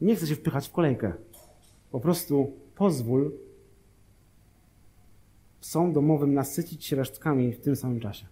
Nie 0.00 0.16
chcę 0.16 0.26
się 0.26 0.34
wpychać 0.34 0.68
w 0.68 0.72
kolejkę. 0.72 1.12
Po 1.90 2.00
prostu 2.00 2.52
pozwól 2.74 3.32
psom 5.64 5.92
domowym 5.92 6.34
nasycić 6.34 6.84
się 6.84 6.96
resztkami 6.96 7.52
w 7.52 7.60
tym 7.60 7.76
samym 7.76 8.00
czasie. 8.00 8.26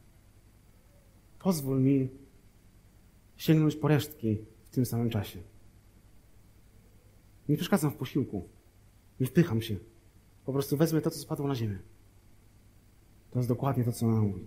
Pozwól 1.38 1.80
mi 1.80 2.08
sięgnąć 3.36 3.76
po 3.76 3.88
resztki 3.88 4.38
w 4.64 4.70
tym 4.70 4.86
samym 4.86 5.10
czasie. 5.10 5.38
Nie 7.48 7.56
przeszkadzam 7.56 7.90
w 7.90 7.94
posiłku. 7.94 8.48
Nie 9.20 9.26
wpycham 9.26 9.62
się. 9.62 9.76
Po 10.44 10.52
prostu 10.52 10.76
wezmę 10.76 11.00
to, 11.00 11.10
co 11.10 11.18
spadło 11.18 11.48
na 11.48 11.54
ziemię. 11.54 11.78
To 13.30 13.38
jest 13.38 13.48
dokładnie 13.48 13.84
to, 13.84 13.92
co 13.92 14.06
ona 14.06 14.20
mówi. 14.20 14.46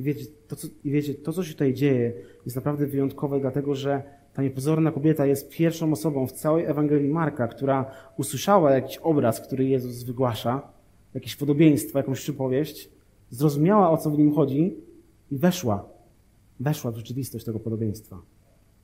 I 0.00 0.02
wiecie, 0.02 0.26
to, 0.48 0.56
co, 0.56 0.68
I 0.84 0.90
wiecie, 0.90 1.14
to, 1.14 1.32
co 1.32 1.44
się 1.44 1.52
tutaj 1.52 1.74
dzieje, 1.74 2.12
jest 2.44 2.56
naprawdę 2.56 2.86
wyjątkowe, 2.86 3.40
dlatego 3.40 3.74
że 3.74 4.02
ta 4.34 4.42
niepozorna 4.42 4.92
kobieta 4.92 5.26
jest 5.26 5.50
pierwszą 5.50 5.92
osobą 5.92 6.26
w 6.26 6.32
całej 6.32 6.64
Ewangelii 6.64 7.08
Marka, 7.08 7.48
która 7.48 7.90
usłyszała 8.16 8.70
jakiś 8.70 8.96
obraz, 8.96 9.40
który 9.40 9.64
Jezus 9.64 10.02
wygłasza, 10.02 10.71
jakieś 11.14 11.36
podobieństwo, 11.36 11.98
jakąś 11.98 12.20
przypowieść, 12.20 12.90
zrozumiała, 13.30 13.90
o 13.90 13.96
co 13.96 14.10
w 14.10 14.18
nim 14.18 14.34
chodzi 14.34 14.76
i 15.30 15.38
weszła. 15.38 15.88
Weszła 16.60 16.90
w 16.90 16.96
rzeczywistość 16.96 17.44
tego 17.44 17.60
podobieństwa. 17.60 18.18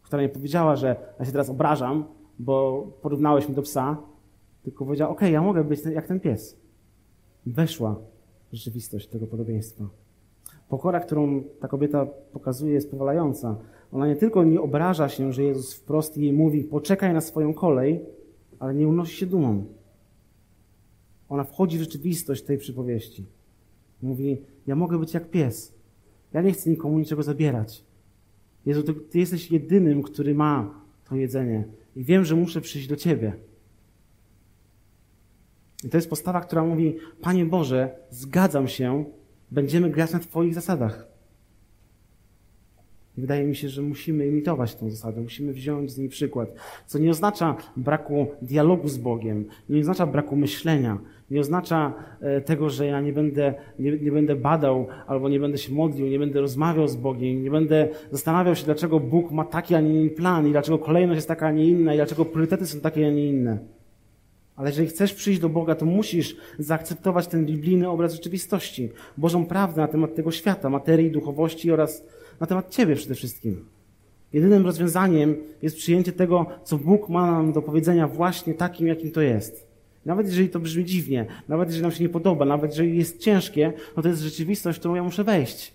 Która 0.03 0.23
nie 0.23 0.29
powiedziała, 0.29 0.77
że 0.77 0.97
ja 1.19 1.25
się 1.25 1.33
teraz 1.33 1.51
obrażam, 1.51 2.05
bo 2.39 2.87
porównałeś 3.03 3.47
mnie 3.47 3.55
do 3.55 3.63
psa, 3.63 3.97
tylko 4.63 4.85
powiedziała, 4.85 5.11
okej, 5.11 5.29
okay, 5.29 5.31
ja 5.31 5.43
mogę 5.43 5.65
być 5.65 5.85
jak 5.85 6.07
ten 6.07 6.21
pies. 6.21 6.57
Weszła 7.47 7.97
w 8.53 8.55
rzeczywistość 8.55 9.07
tego 9.07 9.27
podobieństwa. 9.27 9.85
Pokora, 10.69 11.01
którą 11.01 11.43
ta 11.61 11.69
kobieta 11.69 12.07
pokazuje, 12.33 12.73
jest 12.75 12.91
powalająca. 12.91 13.57
Ona 13.93 14.07
nie 14.07 14.17
tylko 14.17 14.45
nie 14.45 14.61
obraża 14.61 15.09
się, 15.09 15.33
że 15.33 15.43
Jezus 15.43 15.75
wprost 15.75 16.17
jej 16.17 16.33
mówi, 16.33 16.65
poczekaj 16.65 17.15
na 17.15 17.21
swoją 17.21 17.55
kolej, 17.55 18.01
ale 18.59 18.75
nie 18.75 18.89
unosi 18.89 19.17
się 19.17 19.27
dumą. 19.27 19.65
Ona 21.29 21.45
wchodzi 21.45 21.79
w 21.79 21.81
rzeczywistość 21.81 22.43
tej 22.43 22.59
przypowieści. 22.59 23.27
Mówi, 24.03 24.43
ja 24.67 24.77
mogę 24.77 24.99
być 24.99 25.15
jak 25.15 25.31
pies. 25.31 25.75
Ja 26.33 26.43
nie 26.43 26.53
chcę 26.53 26.71
nikomu 26.71 26.99
niczego 26.99 27.23
zabierać. 27.23 27.85
Jezu, 28.67 28.83
ty, 28.83 28.95
ty 28.95 29.19
jesteś 29.19 29.51
jedynym, 29.51 30.03
który 30.03 30.35
ma 30.35 30.85
to 31.05 31.17
jedzenie. 31.17 31.65
I 31.97 32.05
wiem, 32.05 32.25
że 32.25 32.37
muszę 32.37 32.61
przyjść 32.61 32.89
do 32.89 32.97
Ciebie. 32.97 33.33
I 35.85 35.89
to 35.89 35.97
jest 35.97 36.11
postawa, 36.11 36.41
która 36.41 36.65
mówi, 36.65 36.97
Panie 37.21 37.47
Boże, 37.47 37.99
zgadzam 38.11 38.69
się, 38.69 39.05
będziemy 39.51 39.91
grać 39.91 40.13
na 40.13 40.19
Twoich 40.19 40.55
zasadach. 40.55 41.09
I 43.19 43.21
wydaje 43.21 43.47
mi 43.47 43.57
się, 43.57 43.69
że 43.69 43.83
musimy 43.83 44.27
imitować 44.27 44.75
tę 44.75 44.91
zasadę, 44.91 45.21
musimy 45.21 45.53
wziąć 45.53 45.91
z 45.91 45.99
niej 45.99 46.09
przykład. 46.09 46.55
Co 46.87 46.99
nie 46.99 47.11
oznacza 47.11 47.57
braku 47.77 48.27
dialogu 48.43 48.89
z 48.89 48.99
Bogiem, 48.99 49.45
nie 49.69 49.81
oznacza 49.81 50.07
braku 50.07 50.37
myślenia, 50.37 50.99
nie 51.31 51.41
oznacza 51.41 51.93
e, 52.21 52.41
tego, 52.41 52.71
że 52.71 52.87
ja 52.87 53.01
nie 53.01 53.13
będę, 53.13 53.55
nie, 53.79 53.93
nie 53.93 54.13
będę 54.13 54.37
badał 54.37 54.87
albo 55.07 55.29
nie 55.29 55.41
będę 55.41 55.59
się 55.59 55.73
modlił, 55.73 56.07
nie 56.07 56.19
będę 56.19 56.41
rozmawiał 56.41 56.89
z 56.89 56.97
Bogiem, 56.97 57.43
nie 57.43 57.51
będę 57.51 57.89
zastanawiał 58.13 58.57
się, 58.57 58.65
dlaczego 58.65 59.01
Bóg 59.01 59.31
ma 59.31 59.45
taki, 59.45 59.75
a 59.75 59.81
nie 59.81 59.95
inny 59.95 60.11
plan 60.11 60.49
i 60.49 60.51
dlaczego 60.51 60.79
kolejność 60.79 61.17
jest 61.17 61.29
taka, 61.29 61.47
a 61.47 61.53
nie 61.53 61.67
inna 61.67 61.95
i 61.95 61.97
dlaczego 61.97 62.25
priorytety 62.25 62.67
są 62.67 62.81
takie, 62.81 63.07
a 63.07 63.11
nie 63.11 63.27
inne. 63.27 63.59
Ale 64.57 64.69
jeżeli 64.69 64.89
chcesz 64.89 65.15
przyjść 65.15 65.41
do 65.41 65.49
Boga, 65.49 65.75
to 65.75 65.87
musisz 65.87 66.37
zaakceptować 66.59 67.27
ten 67.27 67.47
biblijny 67.47 67.89
obraz 67.89 68.13
rzeczywistości, 68.13 68.89
Bożą 69.17 69.47
prawdę 69.47 69.81
na 69.81 69.89
temat 69.89 70.15
tego 70.15 70.31
świata, 70.31 70.71
materii, 70.71 71.11
duchowości 71.11 71.73
oraz 71.73 72.05
na 72.41 72.47
temat 72.47 72.71
Ciebie 72.71 72.97
przede 72.97 73.15
wszystkim. 73.15 73.65
Jedynym 74.33 74.67
rozwiązaniem 74.67 75.37
jest 75.63 75.77
przyjęcie 75.77 76.13
tego, 76.13 76.47
co 76.65 76.79
Bóg 76.79 77.09
ma 77.09 77.33
nam 77.33 77.53
do 77.53 77.63
powiedzenia 77.63 78.09
właśnie 78.09 78.55
takim, 78.55 78.87
jakim 78.87 79.11
to 79.11 79.21
jest. 79.21 79.69
Nawet 80.07 80.27
jeżeli 80.27 80.49
to 80.49 80.61
brzmi 80.61 80.85
dziwnie, 80.85 81.27
nawet 81.49 81.69
jeżeli 81.69 81.83
nam 81.83 81.93
się 81.93 82.05
nie 82.05 82.09
podoba, 82.09 82.45
nawet 82.45 82.71
jeżeli 82.71 82.99
jest 82.99 83.19
ciężkie, 83.19 83.73
no 83.97 84.03
to 84.03 84.09
jest 84.09 84.23
rzeczywistość, 84.23 84.79
w 84.79 84.81
którą 84.81 84.95
ja 84.95 85.03
muszę 85.03 85.25
wejść. 85.25 85.75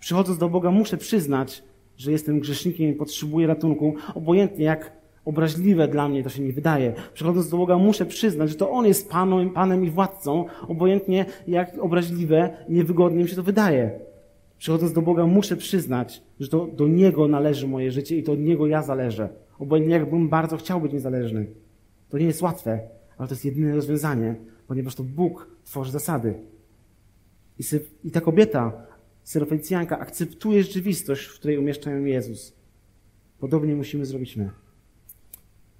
Przychodząc 0.00 0.38
do 0.38 0.48
Boga 0.48 0.70
muszę 0.70 0.96
przyznać, 0.96 1.62
że 1.96 2.12
jestem 2.12 2.40
grzesznikiem 2.40 2.90
i 2.90 2.92
potrzebuję 2.92 3.46
ratunku, 3.46 3.94
obojętnie 4.14 4.64
jak 4.64 4.92
obraźliwe 5.24 5.88
dla 5.88 6.08
mnie 6.08 6.22
to 6.22 6.30
się 6.30 6.42
nie 6.42 6.52
wydaje. 6.52 6.92
Przychodząc 7.14 7.48
do 7.48 7.56
Boga 7.56 7.78
muszę 7.78 8.06
przyznać, 8.06 8.50
że 8.50 8.56
to 8.56 8.70
On 8.70 8.86
jest 8.86 9.10
Panem, 9.10 9.50
Panem 9.50 9.84
i 9.84 9.90
Władcą, 9.90 10.44
obojętnie 10.68 11.26
jak 11.48 11.78
obraźliwe 11.78 12.56
niewygodnie 12.68 13.22
mi 13.22 13.28
się 13.28 13.36
to 13.36 13.42
wydaje. 13.42 14.11
Przychodząc 14.62 14.92
do 14.92 15.02
Boga 15.02 15.26
muszę 15.26 15.56
przyznać, 15.56 16.22
że 16.40 16.48
to 16.48 16.66
do 16.66 16.88
Niego 16.88 17.28
należy 17.28 17.68
moje 17.68 17.92
życie 17.92 18.18
i 18.18 18.22
to 18.22 18.32
od 18.32 18.38
Niego 18.38 18.66
ja 18.66 18.82
zależę. 18.82 19.28
Obojętnie 19.58 19.94
jakbym 19.94 20.28
bardzo 20.28 20.56
chciał 20.56 20.80
być 20.80 20.92
niezależny. 20.92 21.46
To 22.08 22.18
nie 22.18 22.26
jest 22.26 22.42
łatwe, 22.42 22.80
ale 23.18 23.28
to 23.28 23.34
jest 23.34 23.44
jedyne 23.44 23.74
rozwiązanie, 23.74 24.36
ponieważ 24.66 24.94
to 24.94 25.02
Bóg 25.02 25.50
tworzy 25.64 25.92
zasady. 25.92 26.34
I, 27.58 27.62
i 28.04 28.10
ta 28.10 28.20
kobieta, 28.20 28.86
Syrofenicjanka, 29.22 29.98
akceptuje 29.98 30.62
rzeczywistość, 30.62 31.24
w 31.24 31.34
której 31.34 31.58
umieszcza 31.58 31.90
ją 31.90 32.04
Jezus. 32.04 32.56
Podobnie 33.38 33.74
musimy 33.74 34.06
zrobić 34.06 34.36
my. 34.36 34.50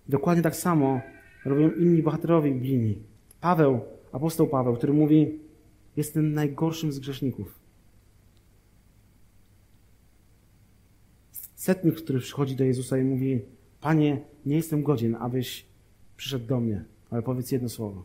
Dokładnie 0.08 0.42
tak 0.42 0.56
samo 0.56 1.00
robią 1.44 1.70
inni 1.70 2.02
bohaterowie 2.02 2.52
biblijni. 2.52 2.98
Paweł, 3.40 3.80
apostoł 4.12 4.46
Paweł, 4.46 4.76
który 4.76 4.92
mówi, 4.92 5.38
jestem 5.96 6.32
najgorszym 6.32 6.92
z 6.92 6.98
grzeszników. 6.98 7.61
Setnik, 11.62 11.94
który 11.94 12.18
przychodzi 12.18 12.56
do 12.56 12.64
Jezusa 12.64 12.98
i 12.98 13.04
mówi, 13.04 13.40
Panie, 13.80 14.20
nie 14.46 14.56
jestem 14.56 14.82
godzien, 14.82 15.14
abyś 15.14 15.66
przyszedł 16.16 16.46
do 16.46 16.60
mnie, 16.60 16.84
ale 17.10 17.22
powiedz 17.22 17.52
jedno 17.52 17.68
słowo. 17.68 18.04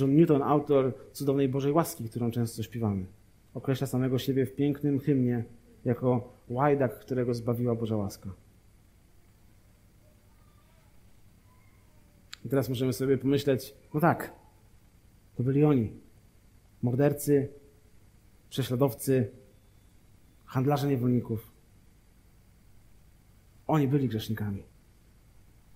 John 0.00 0.16
Newton, 0.16 0.42
autor 0.42 0.94
cudownej 1.12 1.48
Bożej 1.48 1.72
łaski, 1.72 2.08
którą 2.08 2.30
często 2.30 2.62
śpiewamy, 2.62 3.06
określa 3.54 3.86
samego 3.86 4.18
siebie 4.18 4.46
w 4.46 4.54
pięknym 4.54 4.98
hymnie 4.98 5.44
jako 5.84 6.32
łajdak, 6.48 6.98
którego 6.98 7.34
zbawiła 7.34 7.74
Boża 7.74 7.96
łaska. 7.96 8.30
I 12.44 12.48
teraz 12.48 12.68
możemy 12.68 12.92
sobie 12.92 13.18
pomyśleć, 13.18 13.74
no 13.94 14.00
tak, 14.00 14.32
to 15.36 15.42
byli 15.42 15.64
oni. 15.64 15.92
Mordercy, 16.82 17.48
prześladowcy, 18.50 19.43
handlarze 20.54 20.88
niewolników. 20.88 21.52
Oni 23.66 23.88
byli 23.88 24.08
grzesznikami. 24.08 24.62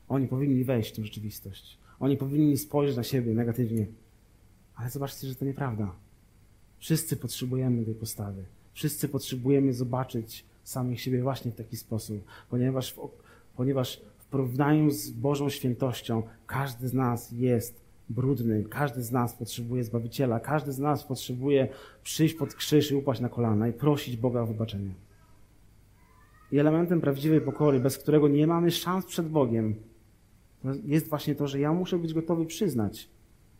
Oni 0.08 0.28
powinni 0.28 0.64
wejść 0.64 0.92
w 0.92 0.96
tę 0.96 1.04
rzeczywistość. 1.04 1.78
Oni 2.00 2.16
powinni 2.16 2.58
spojrzeć 2.58 2.96
na 2.96 3.02
siebie 3.02 3.34
negatywnie. 3.34 3.86
Ale 4.74 4.90
zobaczcie, 4.90 5.28
że 5.28 5.34
to 5.34 5.44
nieprawda. 5.44 5.94
Wszyscy 6.78 7.16
potrzebujemy 7.16 7.84
tej 7.84 7.94
postawy. 7.94 8.44
Wszyscy 8.72 9.08
potrzebujemy 9.08 9.72
zobaczyć 9.72 10.44
samych 10.64 11.00
siebie 11.00 11.22
właśnie 11.22 11.50
w 11.50 11.56
taki 11.56 11.76
sposób, 11.76 12.24
ponieważ 12.50 12.92
w, 12.92 13.08
ponieważ 13.56 14.00
w 14.18 14.26
porównaniu 14.26 14.90
z 14.90 15.10
Bożą 15.10 15.48
świętością 15.48 16.22
każdy 16.46 16.88
z 16.88 16.94
nas 16.94 17.32
jest 17.32 17.80
brudny, 18.10 18.64
każdy 18.70 19.02
z 19.02 19.12
nas 19.12 19.34
potrzebuje 19.34 19.84
Zbawiciela, 19.84 20.40
każdy 20.40 20.72
z 20.72 20.78
nas 20.78 21.04
potrzebuje 21.04 21.68
przyjść 22.02 22.34
pod 22.34 22.54
krzyż 22.54 22.90
i 22.90 22.94
upaść 22.94 23.20
na 23.20 23.28
kolana 23.28 23.68
i 23.68 23.72
prosić 23.72 24.16
Boga 24.16 24.40
o 24.40 24.46
wybaczenie. 24.46 24.90
I 26.52 26.58
elementem 26.58 27.00
prawdziwej 27.00 27.40
pokory, 27.40 27.80
bez 27.80 27.98
którego 27.98 28.28
nie 28.28 28.46
mamy 28.46 28.70
szans 28.70 29.06
przed 29.06 29.28
Bogiem, 29.28 29.74
jest 30.84 31.08
właśnie 31.08 31.34
to, 31.34 31.46
że 31.46 31.60
ja 31.60 31.72
muszę 31.72 31.98
być 31.98 32.14
gotowy 32.14 32.46
przyznać, 32.46 33.08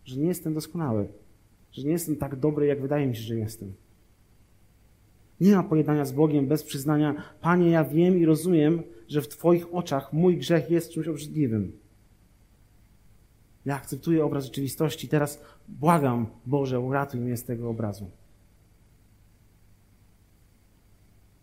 że 0.05 0.17
nie 0.17 0.27
jestem 0.27 0.55
doskonały, 0.55 1.09
że 1.73 1.83
nie 1.83 1.93
jestem 1.93 2.17
tak 2.17 2.37
dobry, 2.37 2.67
jak 2.67 2.83
wydaje 2.83 3.07
mi 3.07 3.17
się, 3.17 3.23
że 3.23 3.35
jestem. 3.35 3.73
Nie 5.41 5.57
ma 5.57 5.63
pojednania 5.63 6.05
z 6.05 6.13
Bogiem 6.13 6.47
bez 6.47 6.63
przyznania, 6.63 7.23
Panie, 7.41 7.71
ja 7.71 7.85
wiem 7.85 8.19
i 8.19 8.25
rozumiem, 8.25 8.83
że 9.09 9.23
w 9.23 9.29
Twoich 9.29 9.75
oczach 9.75 10.13
mój 10.13 10.37
grzech 10.37 10.71
jest 10.71 10.93
czymś 10.93 11.09
obrzydliwym. 11.09 11.73
Ja 13.68 13.76
akceptuję 13.76 14.24
obraz 14.24 14.44
rzeczywistości. 14.44 15.09
Teraz 15.09 15.42
błagam, 15.68 16.26
Boże, 16.46 16.81
uratuj 16.81 17.20
mnie 17.20 17.37
z 17.37 17.44
tego 17.44 17.70
obrazu. 17.70 18.11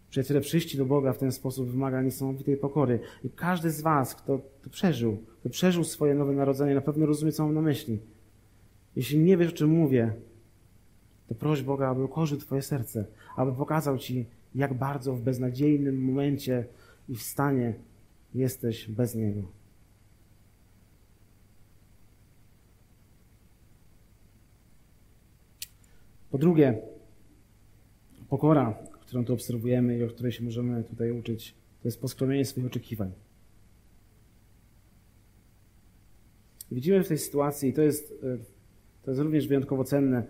Przyjaciele, 0.09 0.41
przyjście 0.41 0.77
do 0.77 0.85
Boga 0.85 1.13
w 1.13 1.17
ten 1.17 1.31
sposób 1.31 1.69
wymaga 1.69 2.01
niesamowitej 2.01 2.57
pokory. 2.57 2.99
I 3.23 3.29
każdy 3.29 3.71
z 3.71 3.81
Was, 3.81 4.15
kto 4.15 4.39
to 4.61 4.69
przeżył, 4.69 5.17
kto 5.39 5.49
przeżył 5.49 5.83
swoje 5.83 6.15
nowe 6.15 6.33
narodzenie, 6.33 6.75
na 6.75 6.81
pewno 6.81 7.05
rozumie, 7.05 7.31
co 7.31 7.43
mam 7.45 7.53
na 7.55 7.61
myśli. 7.61 7.99
Jeśli 8.95 9.19
nie 9.19 9.37
wiesz, 9.37 9.49
o 9.49 9.55
czym 9.55 9.69
mówię, 9.69 10.13
to 11.27 11.35
proś 11.35 11.61
Boga, 11.61 11.89
aby 11.89 12.03
ukorzył 12.03 12.37
Twoje 12.37 12.61
serce, 12.61 13.05
aby 13.35 13.51
pokazał 13.51 13.97
Ci, 13.97 14.25
jak 14.55 14.73
bardzo 14.73 15.13
w 15.13 15.21
beznadziejnym 15.21 16.03
momencie 16.03 16.65
i 17.09 17.15
w 17.15 17.23
stanie 17.23 17.73
jesteś 18.33 18.87
bez 18.87 19.15
Niego. 19.15 19.64
Po 26.35 26.39
drugie, 26.39 26.81
pokora, 28.29 28.73
którą 29.01 29.25
tu 29.25 29.33
obserwujemy 29.33 29.97
i 29.97 30.03
o 30.03 30.07
której 30.07 30.31
się 30.31 30.43
możemy 30.43 30.83
tutaj 30.83 31.11
uczyć, 31.11 31.55
to 31.81 31.87
jest 31.87 32.01
poskromienie 32.01 32.45
swoich 32.45 32.67
oczekiwań. 32.67 33.11
Widzimy 36.71 37.03
w 37.03 37.07
tej 37.07 37.17
sytuacji, 37.17 37.69
i 37.69 37.73
to 37.73 37.81
jest, 37.81 38.13
e, 38.23 38.37
to 39.03 39.11
jest 39.11 39.21
również 39.21 39.47
wyjątkowo 39.47 39.83
cenne, 39.83 40.23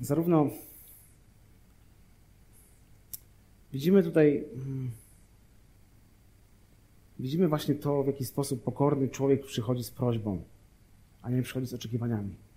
zarówno 0.00 0.50
widzimy 3.72 4.02
tutaj, 4.02 4.44
hmm, 4.54 4.90
widzimy 7.18 7.48
właśnie 7.48 7.74
to, 7.74 8.02
w 8.02 8.06
jaki 8.06 8.24
sposób 8.24 8.62
pokorny 8.62 9.08
człowiek 9.08 9.46
przychodzi 9.46 9.84
z 9.84 9.90
prośbą, 9.90 10.42
a 11.22 11.30
nie 11.30 11.42
przychodzi 11.42 11.66
z 11.66 11.74
oczekiwaniami. 11.74 12.47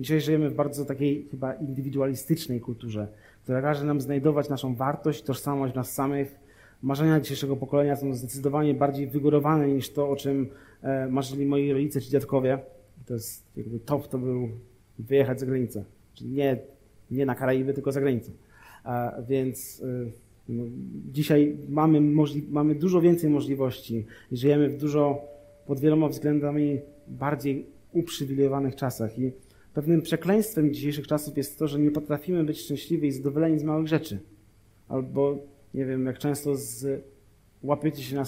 Dzisiaj 0.00 0.20
żyjemy 0.20 0.50
w 0.50 0.54
bardzo 0.54 0.84
takiej 0.84 1.26
chyba 1.30 1.54
indywidualistycznej 1.54 2.60
kulturze, 2.60 3.08
która 3.42 3.62
każe 3.62 3.84
nam 3.84 4.00
znajdować 4.00 4.48
naszą 4.48 4.74
wartość, 4.74 5.22
tożsamość 5.22 5.74
nas 5.74 5.92
samych. 5.92 6.38
Marzenia 6.82 7.20
dzisiejszego 7.20 7.56
pokolenia 7.56 7.96
są 7.96 8.14
zdecydowanie 8.14 8.74
bardziej 8.74 9.06
wygórowane 9.06 9.68
niż 9.68 9.92
to, 9.92 10.10
o 10.10 10.16
czym 10.16 10.48
e, 10.82 11.08
marzyli 11.08 11.46
moi 11.46 11.72
rodzice 11.72 12.00
czy 12.00 12.10
dziadkowie. 12.10 12.58
To 13.06 13.14
jest 13.14 13.44
jakby 13.56 13.80
top 13.80 14.08
to 14.08 14.18
był 14.18 14.48
wyjechać 14.98 15.40
za 15.40 15.46
granicę. 15.46 15.84
Czyli 16.14 16.30
nie, 16.30 16.58
nie 17.10 17.26
na 17.26 17.34
Karaiby, 17.34 17.74
tylko 17.74 17.92
za 17.92 18.00
granicę. 18.00 18.30
A 18.84 19.12
więc 19.28 19.82
e, 19.82 20.10
no, 20.48 20.64
dzisiaj 21.12 21.56
mamy, 21.68 22.00
mamy 22.50 22.74
dużo 22.74 23.00
więcej 23.00 23.30
możliwości 23.30 24.06
i 24.32 24.36
żyjemy 24.36 24.68
w 24.68 24.76
dużo 24.76 25.24
pod 25.66 25.80
wieloma 25.80 26.08
względami 26.08 26.80
bardziej 27.08 27.66
uprzywilejowanych 27.92 28.76
czasach. 28.76 29.18
I 29.18 29.32
Pewnym 29.74 30.02
przekleństwem 30.02 30.74
dzisiejszych 30.74 31.06
czasów 31.06 31.36
jest 31.36 31.58
to, 31.58 31.68
że 31.68 31.78
nie 31.78 31.90
potrafimy 31.90 32.44
być 32.44 32.60
szczęśliwi 32.60 33.08
i 33.08 33.12
zadowoleni 33.12 33.58
z 33.58 33.64
małych 33.64 33.88
rzeczy. 33.88 34.18
Albo, 34.88 35.38
nie 35.74 35.86
wiem, 35.86 36.06
jak 36.06 36.18
często 36.18 36.56
z, 36.56 37.04
łapiecie 37.62 38.02
się 38.02 38.16
na 38.16 38.24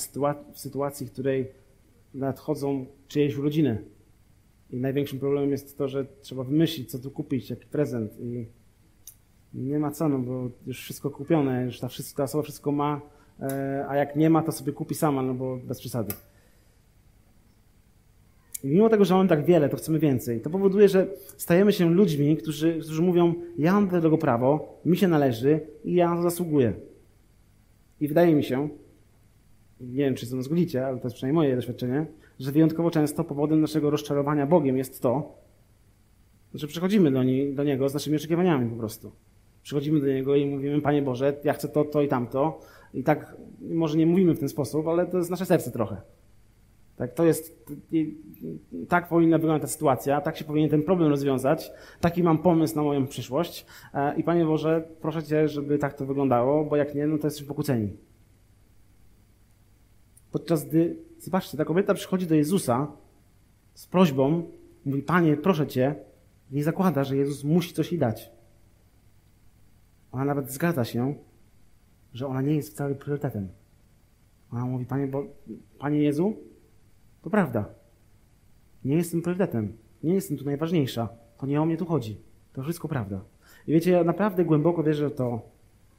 w 0.52 0.60
sytuacji, 0.60 1.06
w 1.06 1.12
której 1.12 1.48
nadchodzą 2.14 2.86
czyjeś 3.08 3.36
urodziny. 3.36 3.84
I 4.70 4.76
największym 4.76 5.18
problemem 5.18 5.50
jest 5.50 5.78
to, 5.78 5.88
że 5.88 6.06
trzeba 6.20 6.44
wymyślić, 6.44 6.90
co 6.90 6.98
tu 6.98 7.10
kupić, 7.10 7.50
jaki 7.50 7.66
prezent. 7.66 8.12
I 8.20 8.46
nie 9.54 9.78
ma 9.78 9.90
co, 9.90 10.08
no 10.08 10.18
bo 10.18 10.50
już 10.66 10.80
wszystko 10.80 11.10
kupione, 11.10 11.64
już 11.64 11.80
ta, 11.80 11.88
wszystko, 11.88 12.16
ta 12.16 12.22
osoba 12.24 12.42
wszystko 12.42 12.72
ma, 12.72 13.00
e, 13.40 13.86
a 13.88 13.96
jak 13.96 14.16
nie 14.16 14.30
ma, 14.30 14.42
to 14.42 14.52
sobie 14.52 14.72
kupi 14.72 14.94
sama, 14.94 15.22
no 15.22 15.34
bo 15.34 15.56
bez 15.56 15.80
przesady. 15.80 16.14
I 18.66 18.68
mimo 18.68 18.88
tego, 18.88 19.04
że 19.04 19.14
mamy 19.14 19.28
tak 19.28 19.44
wiele, 19.44 19.68
to 19.68 19.76
chcemy 19.76 19.98
więcej. 19.98 20.40
To 20.40 20.50
powoduje, 20.50 20.88
że 20.88 21.06
stajemy 21.36 21.72
się 21.72 21.90
ludźmi, 21.90 22.36
którzy, 22.36 22.78
którzy 22.80 23.02
mówią, 23.02 23.34
ja 23.58 23.72
mam 23.72 23.88
do 23.88 24.00
tego 24.00 24.18
prawo, 24.18 24.80
mi 24.84 24.96
się 24.96 25.08
należy 25.08 25.60
i 25.84 25.94
ja 25.94 26.10
na 26.10 26.16
to 26.16 26.22
zasługuję. 26.22 26.72
I 28.00 28.08
wydaje 28.08 28.34
mi 28.34 28.44
się, 28.44 28.68
nie 29.80 30.04
wiem, 30.04 30.14
czy 30.14 30.30
to 30.30 30.42
zgodzicie, 30.42 30.86
ale 30.86 30.98
to 30.98 31.06
jest 31.06 31.16
przynajmniej 31.16 31.34
moje 31.34 31.56
doświadczenie, 31.56 32.06
że 32.38 32.52
wyjątkowo 32.52 32.90
często 32.90 33.24
powodem 33.24 33.60
naszego 33.60 33.90
rozczarowania 33.90 34.46
Bogiem 34.46 34.76
jest 34.76 35.02
to, 35.02 35.38
że 36.54 36.66
przychodzimy 36.66 37.10
do, 37.10 37.22
nie, 37.22 37.52
do 37.52 37.64
Niego 37.64 37.88
z 37.88 37.94
naszymi 37.94 38.16
oczekiwaniami 38.16 38.70
po 38.70 38.76
prostu. 38.76 39.12
Przychodzimy 39.62 40.00
do 40.00 40.06
Niego 40.06 40.36
i 40.36 40.46
mówimy, 40.46 40.80
Panie 40.80 41.02
Boże, 41.02 41.36
ja 41.44 41.52
chcę 41.52 41.68
to, 41.68 41.84
to 41.84 42.02
i 42.02 42.08
tamto. 42.08 42.60
I 42.94 43.02
tak, 43.02 43.36
może 43.60 43.98
nie 43.98 44.06
mówimy 44.06 44.34
w 44.34 44.38
ten 44.38 44.48
sposób, 44.48 44.88
ale 44.88 45.06
to 45.06 45.18
jest 45.18 45.30
nasze 45.30 45.46
serce 45.46 45.70
trochę. 45.70 45.96
Tak, 46.96 47.14
to 47.14 47.24
jest, 47.24 47.70
tak 48.88 49.08
powinna 49.08 49.38
wyglądać 49.38 49.62
ta 49.62 49.68
sytuacja, 49.68 50.20
tak 50.20 50.36
się 50.36 50.44
powinien 50.44 50.70
ten 50.70 50.82
problem 50.82 51.10
rozwiązać, 51.10 51.72
taki 52.00 52.22
mam 52.22 52.38
pomysł 52.38 52.76
na 52.76 52.82
moją 52.82 53.06
przyszłość 53.06 53.66
e, 53.94 54.16
i 54.16 54.22
Panie 54.22 54.44
Boże, 54.44 54.88
proszę 55.00 55.22
Cię, 55.22 55.48
żeby 55.48 55.78
tak 55.78 55.94
to 55.94 56.06
wyglądało, 56.06 56.64
bo 56.64 56.76
jak 56.76 56.94
nie, 56.94 57.06
no 57.06 57.18
to 57.18 57.26
jesteśmy 57.26 57.48
pokłóceni. 57.48 57.96
Podczas 60.32 60.64
gdy, 60.64 60.96
zobaczcie, 61.18 61.58
ta 61.58 61.64
kobieta 61.64 61.94
przychodzi 61.94 62.26
do 62.26 62.34
Jezusa 62.34 62.92
z 63.74 63.86
prośbą, 63.86 64.42
mówi, 64.84 65.02
Panie, 65.02 65.36
proszę 65.36 65.66
Cię, 65.66 65.94
nie 66.50 66.64
zakłada, 66.64 67.04
że 67.04 67.16
Jezus 67.16 67.44
musi 67.44 67.74
coś 67.74 67.92
jej 67.92 67.98
dać. 67.98 68.30
Ona 70.12 70.24
nawet 70.24 70.50
zgadza 70.50 70.84
się, 70.84 71.14
że 72.12 72.26
ona 72.26 72.42
nie 72.42 72.54
jest 72.56 72.70
wcale 72.70 72.94
priorytetem. 72.94 73.48
Ona 74.52 74.64
mówi, 74.64 74.86
Panie, 74.86 75.06
bo, 75.06 75.24
Panie 75.78 76.02
Jezu, 76.02 76.36
to 77.26 77.30
prawda. 77.30 77.64
Nie 78.84 78.96
jestem 78.96 79.22
priorytetem. 79.22 79.76
Nie 80.02 80.14
jestem 80.14 80.36
tu 80.36 80.44
najważniejsza. 80.44 81.08
To 81.38 81.46
nie 81.46 81.62
o 81.62 81.66
mnie 81.66 81.76
tu 81.76 81.86
chodzi. 81.86 82.16
To 82.52 82.62
wszystko 82.62 82.88
prawda. 82.88 83.20
I 83.66 83.72
wiecie, 83.72 83.90
ja 83.90 84.04
naprawdę 84.04 84.44
głęboko 84.44 84.82
wierzę 84.82 85.08
w 85.08 85.14
to, 85.14 85.40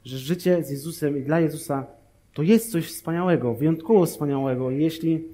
że 0.04 0.18
życie 0.18 0.64
z 0.64 0.70
Jezusem 0.70 1.18
i 1.18 1.22
dla 1.22 1.40
Jezusa 1.40 1.86
to 2.34 2.42
jest 2.42 2.72
coś 2.72 2.86
wspaniałego, 2.86 3.54
wyjątkowo 3.54 4.06
wspaniałego. 4.06 4.70
I 4.70 4.82
jeśli 4.82 5.24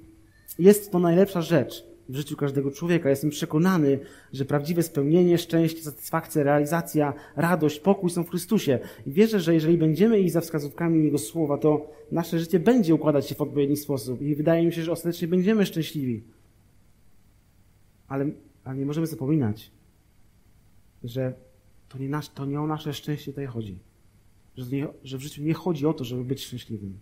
jest 0.59 0.91
to 0.91 0.99
najlepsza 0.99 1.41
rzecz 1.41 1.85
w 2.09 2.15
życiu 2.15 2.37
każdego 2.37 2.71
człowieka, 2.71 3.09
jestem 3.09 3.29
przekonany, 3.29 3.99
że 4.33 4.45
prawdziwe 4.45 4.83
spełnienie, 4.83 5.37
szczęście, 5.37 5.81
satysfakcja, 5.81 6.43
realizacja, 6.43 7.13
radość, 7.35 7.79
pokój 7.79 8.09
są 8.09 8.23
w 8.23 8.29
Chrystusie. 8.29 8.79
I 9.05 9.11
wierzę, 9.11 9.39
że 9.39 9.53
jeżeli 9.53 9.77
będziemy 9.77 10.19
iść 10.19 10.33
za 10.33 10.41
wskazówkami 10.41 11.03
Jego 11.03 11.17
słowa, 11.17 11.57
to 11.57 11.89
nasze 12.11 12.39
życie 12.39 12.59
będzie 12.59 12.95
układać 12.95 13.27
się 13.27 13.35
w 13.35 13.41
odpowiedni 13.41 13.77
sposób. 13.77 14.21
I 14.21 14.35
wydaje 14.35 14.65
mi 14.65 14.73
się, 14.73 14.83
że 14.83 14.91
ostatecznie 14.91 15.27
będziemy 15.27 15.65
szczęśliwi. 15.65 16.23
Ale, 18.07 18.29
ale 18.63 18.77
nie 18.77 18.85
możemy 18.85 19.07
zapominać, 19.07 19.71
że 21.03 21.33
to 21.89 21.97
nie, 21.97 22.09
nasz, 22.09 22.29
to 22.29 22.45
nie 22.45 22.61
o 22.61 22.67
nasze 22.67 22.93
szczęście 22.93 23.31
tutaj 23.31 23.45
chodzi. 23.45 23.79
Że, 24.57 24.65
nie, 24.65 24.87
że 25.03 25.17
w 25.17 25.21
życiu 25.21 25.43
nie 25.43 25.53
chodzi 25.53 25.85
o 25.85 25.93
to, 25.93 26.03
żeby 26.03 26.23
być 26.23 26.43
szczęśliwym. 26.43 26.99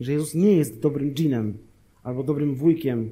Że 0.00 0.12
Jezus 0.12 0.34
nie 0.34 0.52
jest 0.52 0.80
dobrym 0.80 1.14
dżinem 1.14 1.58
albo 2.06 2.22
dobrym 2.22 2.54
wujkiem, 2.54 3.10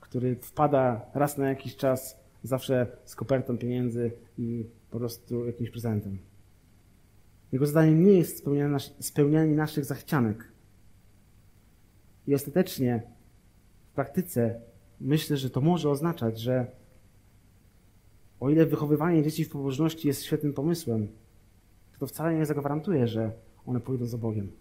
który 0.00 0.36
wpada 0.36 1.06
raz 1.14 1.38
na 1.38 1.48
jakiś 1.48 1.76
czas, 1.76 2.20
zawsze 2.42 2.86
z 3.04 3.14
kopertą 3.14 3.58
pieniędzy 3.58 4.12
i 4.38 4.66
po 4.90 4.98
prostu 4.98 5.46
jakimś 5.46 5.70
prezentem. 5.70 6.18
Jego 7.52 7.66
zadaniem 7.66 8.04
nie 8.04 8.12
jest 8.12 8.38
spełnianie, 8.38 8.76
spełnianie 9.00 9.54
naszych 9.54 9.84
zachcianek. 9.84 10.52
I 12.26 12.34
ostatecznie 12.34 13.02
w 13.92 13.94
praktyce 13.94 14.60
myślę, 15.00 15.36
że 15.36 15.50
to 15.50 15.60
może 15.60 15.90
oznaczać, 15.90 16.40
że 16.40 16.66
o 18.40 18.50
ile 18.50 18.66
wychowywanie 18.66 19.22
dzieci 19.22 19.44
w 19.44 19.50
pobożności 19.50 20.08
jest 20.08 20.24
świetnym 20.24 20.52
pomysłem, 20.52 21.08
to, 21.92 21.98
to 21.98 22.06
wcale 22.06 22.34
nie 22.34 22.46
zagwarantuje, 22.46 23.08
że 23.08 23.32
one 23.66 23.80
pójdą 23.80 24.06
za 24.06 24.18
Bogiem. 24.18 24.52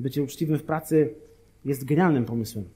Bycie 0.00 0.22
uczciwym 0.22 0.58
w 0.58 0.64
pracy 0.64 1.14
jest 1.64 1.84
genialnym 1.84 2.24
pomysłem. 2.24 2.68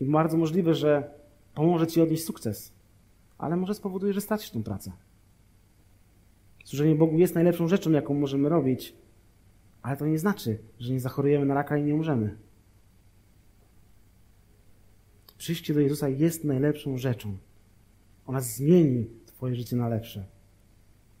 I 0.00 0.04
bardzo 0.04 0.36
możliwe, 0.36 0.74
że 0.74 1.10
pomoże 1.54 1.86
Ci 1.86 2.00
odnieść 2.00 2.24
sukces, 2.24 2.72
ale 3.38 3.56
może 3.56 3.74
spowoduje, 3.74 4.12
że 4.12 4.20
stracisz 4.20 4.50
tę 4.50 4.62
pracę. 4.62 4.92
Służenie 6.64 6.94
Bogu 6.94 7.18
jest 7.18 7.34
najlepszą 7.34 7.68
rzeczą, 7.68 7.90
jaką 7.90 8.14
możemy 8.14 8.48
robić, 8.48 8.94
ale 9.82 9.96
to 9.96 10.06
nie 10.06 10.18
znaczy, 10.18 10.58
że 10.78 10.92
nie 10.92 11.00
zachorujemy 11.00 11.46
na 11.46 11.54
raka 11.54 11.76
i 11.76 11.82
nie 11.82 11.94
umrzemy. 11.94 12.36
Przyjście 15.38 15.74
do 15.74 15.80
Jezusa 15.80 16.08
jest 16.08 16.44
najlepszą 16.44 16.98
rzeczą. 16.98 17.36
Ona 18.26 18.40
zmieni 18.40 19.06
Twoje 19.26 19.54
życie 19.54 19.76
na 19.76 19.88
lepsze. 19.88 20.26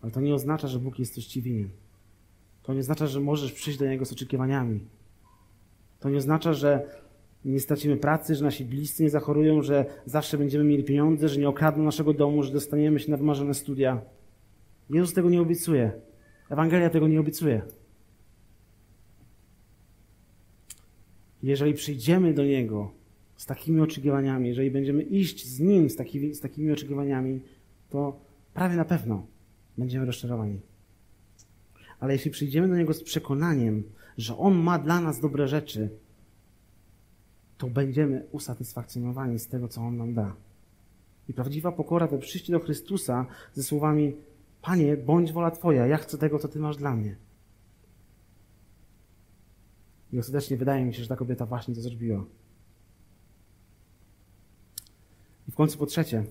Ale 0.00 0.12
to 0.12 0.20
nie 0.20 0.34
oznacza, 0.34 0.68
że 0.68 0.78
Bóg 0.78 0.98
jest 0.98 1.14
coś 1.14 1.26
Ci 1.26 1.42
winien. 1.42 1.70
To 2.62 2.74
nie 2.74 2.80
oznacza, 2.80 3.06
że 3.06 3.20
możesz 3.20 3.52
przyjść 3.52 3.78
do 3.78 3.86
Niego 3.86 4.04
z 4.04 4.12
oczekiwaniami. 4.12 4.80
To 6.06 6.10
nie 6.10 6.18
oznacza, 6.18 6.52
że 6.52 6.88
nie 7.44 7.60
stracimy 7.60 7.96
pracy, 7.96 8.34
że 8.34 8.44
nasi 8.44 8.64
bliscy 8.64 9.02
nie 9.02 9.10
zachorują, 9.10 9.62
że 9.62 9.84
zawsze 10.04 10.38
będziemy 10.38 10.64
mieli 10.64 10.84
pieniądze, 10.84 11.28
że 11.28 11.40
nie 11.40 11.48
okradną 11.48 11.84
naszego 11.84 12.14
domu, 12.14 12.42
że 12.42 12.52
dostaniemy 12.52 13.00
się 13.00 13.10
na 13.10 13.16
wymarzone 13.16 13.54
studia. 13.54 14.00
Jezus 14.90 15.14
tego 15.14 15.30
nie 15.30 15.40
obiecuje. 15.40 15.92
Ewangelia 16.50 16.90
tego 16.90 17.08
nie 17.08 17.20
obiecuje. 17.20 17.62
Jeżeli 21.42 21.74
przyjdziemy 21.74 22.34
do 22.34 22.44
Niego 22.44 22.92
z 23.36 23.46
takimi 23.46 23.80
oczekiwaniami, 23.80 24.48
jeżeli 24.48 24.70
będziemy 24.70 25.02
iść 25.02 25.46
z 25.46 25.60
Nim 25.60 25.90
z 25.90 25.96
z 26.32 26.40
takimi 26.40 26.72
oczekiwaniami, 26.72 27.40
to 27.90 28.20
prawie 28.54 28.76
na 28.76 28.84
pewno 28.84 29.26
będziemy 29.78 30.06
rozczarowani. 30.06 30.60
Ale 32.00 32.12
jeśli 32.12 32.30
przyjdziemy 32.30 32.68
do 32.68 32.76
Niego 32.76 32.94
z 32.94 33.02
przekonaniem, 33.02 33.82
że 34.16 34.38
On 34.38 34.54
ma 34.54 34.78
dla 34.78 35.00
nas 35.00 35.20
dobre 35.20 35.48
rzeczy, 35.48 35.90
to 37.58 37.66
będziemy 37.66 38.26
usatysfakcjonowani 38.32 39.38
z 39.38 39.48
tego, 39.48 39.68
co 39.68 39.80
On 39.80 39.96
nam 39.96 40.14
da. 40.14 40.36
I 41.28 41.34
prawdziwa 41.34 41.72
pokora 41.72 42.08
to 42.08 42.18
przyjście 42.18 42.52
do 42.52 42.60
Chrystusa 42.60 43.26
ze 43.52 43.62
słowami 43.62 44.16
Panie, 44.62 44.96
bądź 44.96 45.32
wola 45.32 45.50
Twoja, 45.50 45.86
ja 45.86 45.96
chcę 45.96 46.18
tego, 46.18 46.38
co 46.38 46.48
Ty 46.48 46.58
masz 46.58 46.76
dla 46.76 46.96
mnie. 46.96 47.16
I 50.12 50.18
ostatecznie 50.18 50.56
wydaje 50.56 50.84
mi 50.84 50.94
się, 50.94 51.02
że 51.02 51.08
ta 51.08 51.16
kobieta 51.16 51.46
właśnie 51.46 51.74
to 51.74 51.80
zrobiła. 51.80 52.24
I 55.48 55.50
w 55.50 55.54
końcu 55.54 55.78
po 55.78 55.86
trzecie, 55.86 56.24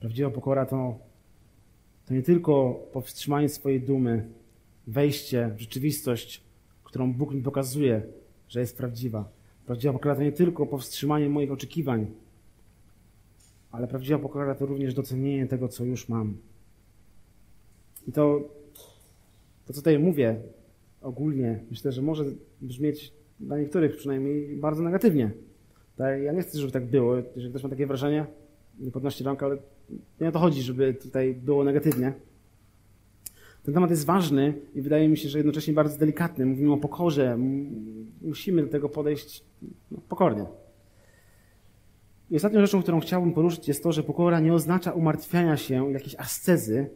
prawdziwa 0.00 0.30
pokora 0.30 0.66
to, 0.66 0.98
to 2.06 2.14
nie 2.14 2.22
tylko 2.22 2.74
powstrzymanie 2.92 3.48
swojej 3.48 3.80
dumy, 3.80 4.28
wejście 4.86 5.50
w 5.56 5.60
rzeczywistość, 5.60 6.44
którą 6.84 7.12
Bóg 7.12 7.34
mi 7.34 7.42
pokazuje, 7.42 8.02
że 8.48 8.60
jest 8.60 8.76
prawdziwa. 8.76 9.28
Prawdziwa 9.66 9.92
pokora 9.92 10.14
to 10.14 10.22
nie 10.22 10.32
tylko 10.32 10.66
powstrzymanie 10.66 11.28
moich 11.28 11.52
oczekiwań, 11.52 12.06
ale 13.70 13.88
prawdziwa 13.88 14.18
pokora 14.18 14.54
to 14.54 14.66
również 14.66 14.94
docenienie 14.94 15.46
tego, 15.46 15.68
co 15.68 15.84
już 15.84 16.08
mam. 16.08 16.36
I 18.08 18.12
to, 18.12 18.40
to 19.66 19.72
co 19.72 19.80
tutaj 19.80 19.98
mówię 19.98 20.36
ogólnie, 21.00 21.60
myślę, 21.70 21.92
że 21.92 22.02
może 22.02 22.24
brzmieć 22.60 23.12
dla 23.40 23.58
niektórych 23.58 23.96
przynajmniej 23.96 24.56
bardzo 24.56 24.82
negatywnie. 24.82 25.30
Tak, 25.96 26.22
ja 26.22 26.32
nie 26.32 26.42
chcę, 26.42 26.58
żeby 26.58 26.72
tak 26.72 26.86
było. 26.86 27.16
Jeżeli 27.16 27.50
ktoś 27.50 27.62
ma 27.62 27.68
takie 27.68 27.86
wrażenie, 27.86 28.26
nie 28.78 28.90
podnoście 28.90 29.24
rąk, 29.24 29.42
ale 29.42 29.56
nie 30.20 30.28
o 30.28 30.32
to 30.32 30.38
chodzi, 30.38 30.62
żeby 30.62 30.94
tutaj 30.94 31.34
było 31.34 31.64
negatywnie. 31.64 32.12
Ten 33.64 33.74
temat 33.74 33.90
jest 33.90 34.04
ważny 34.04 34.54
i 34.74 34.82
wydaje 34.82 35.08
mi 35.08 35.16
się, 35.16 35.28
że 35.28 35.38
jednocześnie 35.38 35.74
bardzo 35.74 35.98
delikatny. 35.98 36.46
Mówimy 36.46 36.72
o 36.72 36.76
pokorze. 36.76 37.38
Musimy 38.22 38.62
do 38.62 38.68
tego 38.68 38.88
podejść 38.88 39.44
no, 39.90 39.98
pokornie. 40.08 40.46
I 42.30 42.36
ostatnią 42.36 42.60
rzeczą, 42.60 42.82
którą 42.82 43.00
chciałbym 43.00 43.32
poruszyć, 43.32 43.68
jest 43.68 43.82
to, 43.82 43.92
że 43.92 44.02
pokora 44.02 44.40
nie 44.40 44.54
oznacza 44.54 44.92
umartwiania 44.92 45.56
się, 45.56 45.92
jakiejś 45.92 46.16
ascezy, 46.18 46.90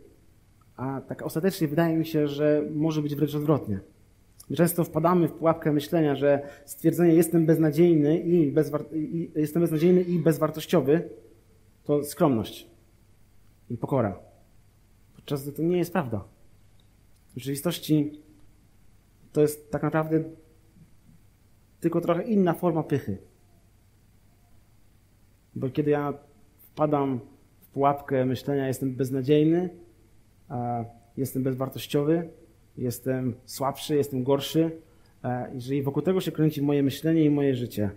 a 0.76 1.00
tak 1.00 1.22
ostatecznie 1.22 1.68
wydaje 1.68 1.96
mi 1.96 2.06
się, 2.06 2.28
że 2.28 2.62
może 2.74 3.02
być 3.02 3.14
wręcz 3.14 3.34
odwrotnie. 3.34 3.80
My 4.50 4.56
często 4.56 4.84
wpadamy 4.84 5.28
w 5.28 5.32
pułapkę 5.32 5.72
myślenia, 5.72 6.16
że 6.16 6.42
stwierdzenie 6.64 7.14
jestem 7.14 7.46
beznadziejny 7.46 8.18
i, 8.18 8.52
bezwar- 8.52 8.96
i 8.96 9.30
jestem 9.34 9.62
beznadziejny 9.62 10.02
i 10.02 10.18
bezwartościowy 10.18 11.08
to 11.84 12.04
skromność 12.04 12.70
i 13.70 13.76
pokora. 13.76 14.18
Podczas 15.16 15.42
gdy 15.42 15.52
to 15.52 15.62
nie 15.62 15.78
jest 15.78 15.92
prawda. 15.92 16.24
W 17.30 17.38
rzeczywistości 17.38 18.22
to 19.32 19.40
jest 19.40 19.70
tak 19.70 19.82
naprawdę 19.82 20.24
tylko 21.80 22.00
trochę 22.00 22.22
inna 22.22 22.54
forma 22.54 22.82
pychy. 22.82 23.18
Bo 25.54 25.70
kiedy 25.70 25.90
ja 25.90 26.14
wpadam 26.58 27.20
w 27.60 27.66
pułapkę 27.66 28.24
myślenia, 28.24 28.66
jestem 28.66 28.94
beznadziejny, 28.94 29.70
jestem 31.16 31.42
bezwartościowy, 31.42 32.28
jestem 32.76 33.34
słabszy, 33.44 33.96
jestem 33.96 34.24
gorszy, 34.24 34.70
jeżeli 35.54 35.82
wokół 35.82 36.02
tego 36.02 36.20
się 36.20 36.32
kręci 36.32 36.62
moje 36.62 36.82
myślenie 36.82 37.24
i 37.24 37.30
moje 37.30 37.54
życie, 37.54 37.90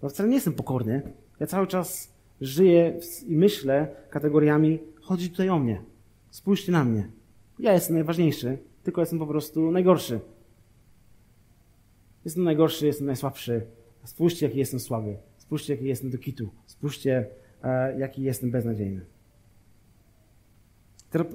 to 0.00 0.08
wcale 0.08 0.28
nie 0.28 0.34
jestem 0.34 0.54
pokorny. 0.54 1.02
Ja 1.40 1.46
cały 1.46 1.66
czas 1.66 2.14
żyję 2.40 3.00
i 3.26 3.36
myślę 3.36 3.96
kategoriami 4.10 4.78
chodzi 5.00 5.30
tutaj 5.30 5.48
o 5.48 5.58
mnie. 5.58 5.82
Spójrzcie 6.30 6.72
na 6.72 6.84
mnie. 6.84 7.08
Ja 7.58 7.72
jestem 7.72 7.94
najważniejszy, 7.94 8.58
tylko 8.82 9.00
jestem 9.00 9.18
po 9.18 9.26
prostu 9.26 9.70
najgorszy. 9.70 10.20
Jestem 12.24 12.44
najgorszy, 12.44 12.86
jestem 12.86 13.06
najsłabszy. 13.06 13.66
Spójrzcie, 14.04 14.46
jaki 14.46 14.58
jestem 14.58 14.80
słaby. 14.80 15.16
Spójrzcie, 15.38 15.74
jaki 15.74 15.86
jestem 15.86 16.10
do 16.10 16.18
kitu. 16.18 16.50
Spójrzcie, 16.66 17.26
e, 17.62 17.98
jaki 17.98 18.22
jestem 18.22 18.50
beznadziejny. 18.50 19.00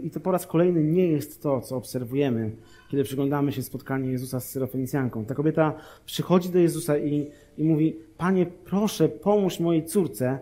I 0.03 0.09
to 0.09 0.19
po 0.19 0.31
raz 0.31 0.47
kolejny 0.47 0.83
nie 0.83 1.07
jest 1.07 1.41
to, 1.41 1.61
co 1.61 1.77
obserwujemy, 1.77 2.51
kiedy 2.91 3.03
przyglądamy 3.03 3.51
się 3.51 3.63
spotkaniu 3.63 4.11
Jezusa 4.11 4.39
z 4.39 4.49
Syrofenicjanką. 4.49 5.25
Ta 5.25 5.35
kobieta 5.35 5.73
przychodzi 6.05 6.49
do 6.49 6.59
Jezusa 6.59 6.97
i, 6.97 7.31
i 7.57 7.63
mówi: 7.63 7.99
Panie, 8.17 8.45
proszę, 8.45 9.09
pomóż 9.09 9.59
mojej 9.59 9.85
córce. 9.85 10.39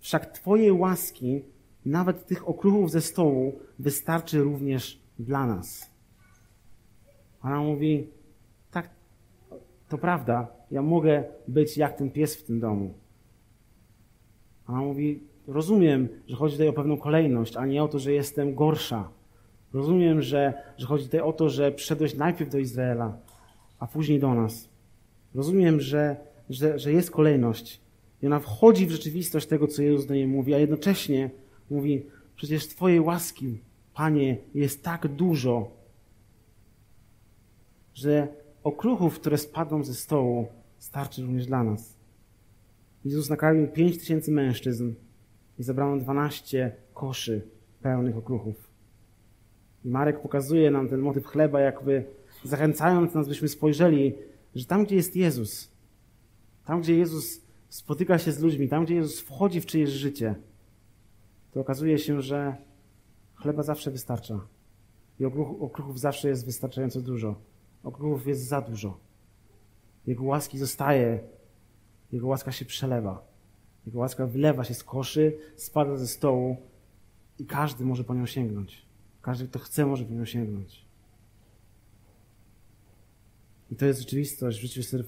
Wszak 0.00 0.26
Twojej 0.26 0.72
łaski, 0.72 1.42
nawet 1.88 2.26
tych 2.26 2.48
okruchów 2.48 2.90
ze 2.90 3.00
stołu, 3.00 3.58
wystarczy 3.78 4.42
również 4.42 5.00
dla 5.18 5.46
nas. 5.46 5.90
Ona 7.42 7.60
mówi: 7.60 8.06
Tak, 8.70 8.90
to 9.88 9.98
prawda, 9.98 10.46
ja 10.70 10.82
mogę 10.82 11.24
być 11.48 11.76
jak 11.76 11.96
ten 11.96 12.10
pies 12.10 12.36
w 12.36 12.42
tym 12.42 12.60
domu. 12.60 12.94
Ona 14.68 14.78
mówi, 14.80 15.20
rozumiem, 15.46 16.08
że 16.26 16.36
chodzi 16.36 16.54
tutaj 16.54 16.68
o 16.68 16.72
pewną 16.72 16.96
kolejność, 16.96 17.56
a 17.56 17.66
nie 17.66 17.82
o 17.82 17.88
to, 17.88 17.98
że 17.98 18.12
jestem 18.12 18.54
gorsza. 18.54 19.08
Rozumiem, 19.72 20.22
że, 20.22 20.54
że 20.76 20.86
chodzi 20.86 21.04
tutaj 21.04 21.20
o 21.20 21.32
to, 21.32 21.48
że 21.48 21.72
przyszedłeś 21.72 22.14
najpierw 22.14 22.50
do 22.50 22.58
Izraela, 22.58 23.18
a 23.78 23.86
później 23.86 24.20
do 24.20 24.34
nas. 24.34 24.68
Rozumiem, 25.34 25.80
że, 25.80 26.16
że, 26.50 26.78
że 26.78 26.92
jest 26.92 27.10
kolejność. 27.10 27.80
I 28.22 28.26
ona 28.26 28.40
wchodzi 28.40 28.86
w 28.86 28.90
rzeczywistość 28.90 29.46
tego, 29.46 29.66
co 29.66 29.82
Jezus 29.82 30.06
do 30.06 30.14
niej 30.14 30.26
mówi, 30.26 30.54
a 30.54 30.58
jednocześnie 30.58 31.30
mówi, 31.70 32.06
przecież 32.36 32.68
Twojej 32.68 33.00
łaski, 33.00 33.58
Panie, 33.94 34.36
jest 34.54 34.82
tak 34.82 35.08
dużo, 35.08 35.70
że 37.94 38.28
okruchów, 38.62 39.20
które 39.20 39.38
spadną 39.38 39.84
ze 39.84 39.94
stołu, 39.94 40.46
starczy 40.78 41.22
również 41.22 41.46
dla 41.46 41.64
nas. 41.64 41.96
Jezus 43.04 43.30
nakarmił 43.30 43.68
pięć 43.68 43.98
tysięcy 43.98 44.32
mężczyzn 44.32 44.92
i 45.58 45.62
zabrano 45.62 45.96
dwanaście 45.96 46.72
koszy 46.94 47.42
pełnych 47.82 48.16
okruchów. 48.16 48.70
I 49.84 49.88
Marek 49.88 50.20
pokazuje 50.20 50.70
nam 50.70 50.88
ten 50.88 51.00
motyw 51.00 51.26
chleba, 51.26 51.60
jakby 51.60 52.04
zachęcając 52.44 53.14
nas, 53.14 53.28
byśmy 53.28 53.48
spojrzeli, 53.48 54.14
że 54.54 54.64
tam, 54.64 54.84
gdzie 54.84 54.96
jest 54.96 55.16
Jezus, 55.16 55.70
tam, 56.64 56.80
gdzie 56.80 56.96
Jezus 56.96 57.40
spotyka 57.68 58.18
się 58.18 58.32
z 58.32 58.40
ludźmi, 58.40 58.68
tam, 58.68 58.84
gdzie 58.84 58.94
Jezus 58.94 59.20
wchodzi 59.20 59.60
w 59.60 59.66
czyjeś 59.66 59.90
życie, 59.90 60.34
to 61.52 61.60
okazuje 61.60 61.98
się, 61.98 62.22
że 62.22 62.56
chleba 63.34 63.62
zawsze 63.62 63.90
wystarcza. 63.90 64.40
I 65.20 65.24
okruchów 65.24 66.00
zawsze 66.00 66.28
jest 66.28 66.46
wystarczająco 66.46 67.00
dużo. 67.00 67.40
Okruchów 67.82 68.26
jest 68.26 68.46
za 68.46 68.60
dużo. 68.60 69.00
Jego 70.06 70.24
łaski 70.24 70.58
zostaje, 70.58 71.20
Jego 72.12 72.26
łaska 72.26 72.52
się 72.52 72.64
przelewa. 72.64 73.28
Jego 73.86 73.98
łaska 73.98 74.26
wylewa 74.26 74.64
się 74.64 74.74
z 74.74 74.84
koszy, 74.84 75.38
spada 75.56 75.96
ze 75.96 76.06
stołu 76.06 76.56
i 77.38 77.46
każdy 77.46 77.84
może 77.84 78.04
po 78.04 78.14
nią 78.14 78.26
sięgnąć. 78.26 78.86
Każdy, 79.22 79.48
kto 79.48 79.58
chce, 79.58 79.86
może 79.86 80.04
po 80.04 80.14
nią 80.14 80.24
sięgnąć. 80.24 80.84
I 83.70 83.76
to 83.76 83.86
jest 83.86 84.00
rzeczywistość 84.00 84.58
w 84.58 84.62
życiu 84.62 84.82
Syr... 84.82 85.04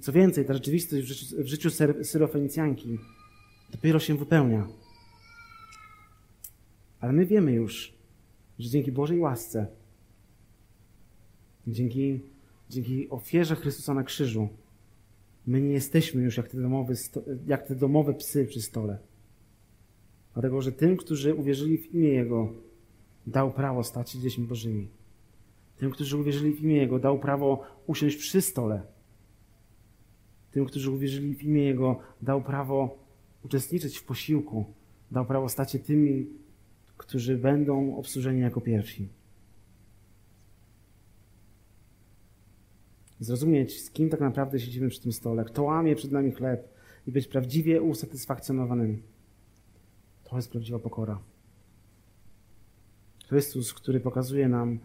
Co 0.00 0.12
więcej, 0.12 0.44
ta 0.44 0.54
rzeczywistość 0.54 1.02
w 1.02 1.06
życiu, 1.06 1.36
w 1.44 1.46
życiu 1.46 1.70
Syrofenicjanki 2.02 2.98
dopiero 3.72 3.98
się 3.98 4.16
wypełnia. 4.16 4.68
Ale 7.00 7.12
my 7.12 7.26
wiemy 7.26 7.52
już, 7.52 7.94
że 8.58 8.70
dzięki 8.70 8.92
Bożej 8.92 9.18
łasce, 9.18 9.66
dzięki, 11.66 12.20
dzięki 12.70 13.10
ofierze 13.10 13.56
Chrystusa 13.56 13.94
na 13.94 14.04
krzyżu, 14.04 14.48
my 15.46 15.60
nie 15.60 15.72
jesteśmy 15.72 16.22
już 16.22 16.36
jak 16.36 16.48
te, 16.48 16.60
domowe, 16.60 16.94
jak 17.46 17.66
te 17.66 17.74
domowe 17.74 18.14
psy 18.14 18.46
przy 18.46 18.62
stole. 18.62 18.98
Dlatego, 20.32 20.62
że 20.62 20.72
tym, 20.72 20.96
którzy 20.96 21.34
uwierzyli 21.34 21.78
w 21.78 21.94
imię 21.94 22.08
Jego, 22.08 22.52
dał 23.26 23.52
prawo 23.52 23.84
stać 23.84 24.10
się 24.10 24.18
dziećmi 24.18 24.46
Bożymi. 24.46 24.88
Tym, 25.76 25.90
którzy 25.90 26.16
uwierzyli 26.16 26.52
w 26.52 26.60
imię 26.62 26.76
Jego, 26.76 26.98
dał 26.98 27.18
prawo 27.18 27.62
usiąść 27.86 28.16
przy 28.16 28.42
stole. 28.42 28.82
Tym, 30.50 30.64
którzy 30.64 30.90
uwierzyli 30.90 31.34
w 31.34 31.42
imię 31.42 31.62
Jego, 31.62 31.98
dał 32.22 32.42
prawo 32.42 32.98
uczestniczyć 33.42 33.98
w 33.98 34.04
posiłku. 34.04 34.64
Dał 35.10 35.26
prawo 35.26 35.48
stać 35.48 35.72
się 35.72 35.78
tymi, 35.78 36.26
którzy 36.96 37.38
będą 37.38 37.96
obsłużeni 37.96 38.40
jako 38.40 38.60
pierwsi. 38.60 39.08
Zrozumieć, 43.20 43.82
z 43.82 43.90
kim 43.90 44.10
tak 44.10 44.20
naprawdę 44.20 44.60
siedzimy 44.60 44.88
przy 44.88 45.00
tym 45.00 45.12
stole, 45.12 45.44
kto 45.44 45.62
łamie 45.62 45.96
przed 45.96 46.12
nami 46.12 46.32
chleb 46.32 46.68
i 47.06 47.12
być 47.12 47.28
prawdziwie 47.28 47.82
usatysfakcjonowanymi. 47.82 49.02
To 50.24 50.36
jest 50.36 50.50
prawdziwa 50.50 50.78
pokora. 50.78 51.18
Chrystus, 53.28 53.74
który 53.74 54.00
pokazuje 54.00 54.48
nam 54.48 54.78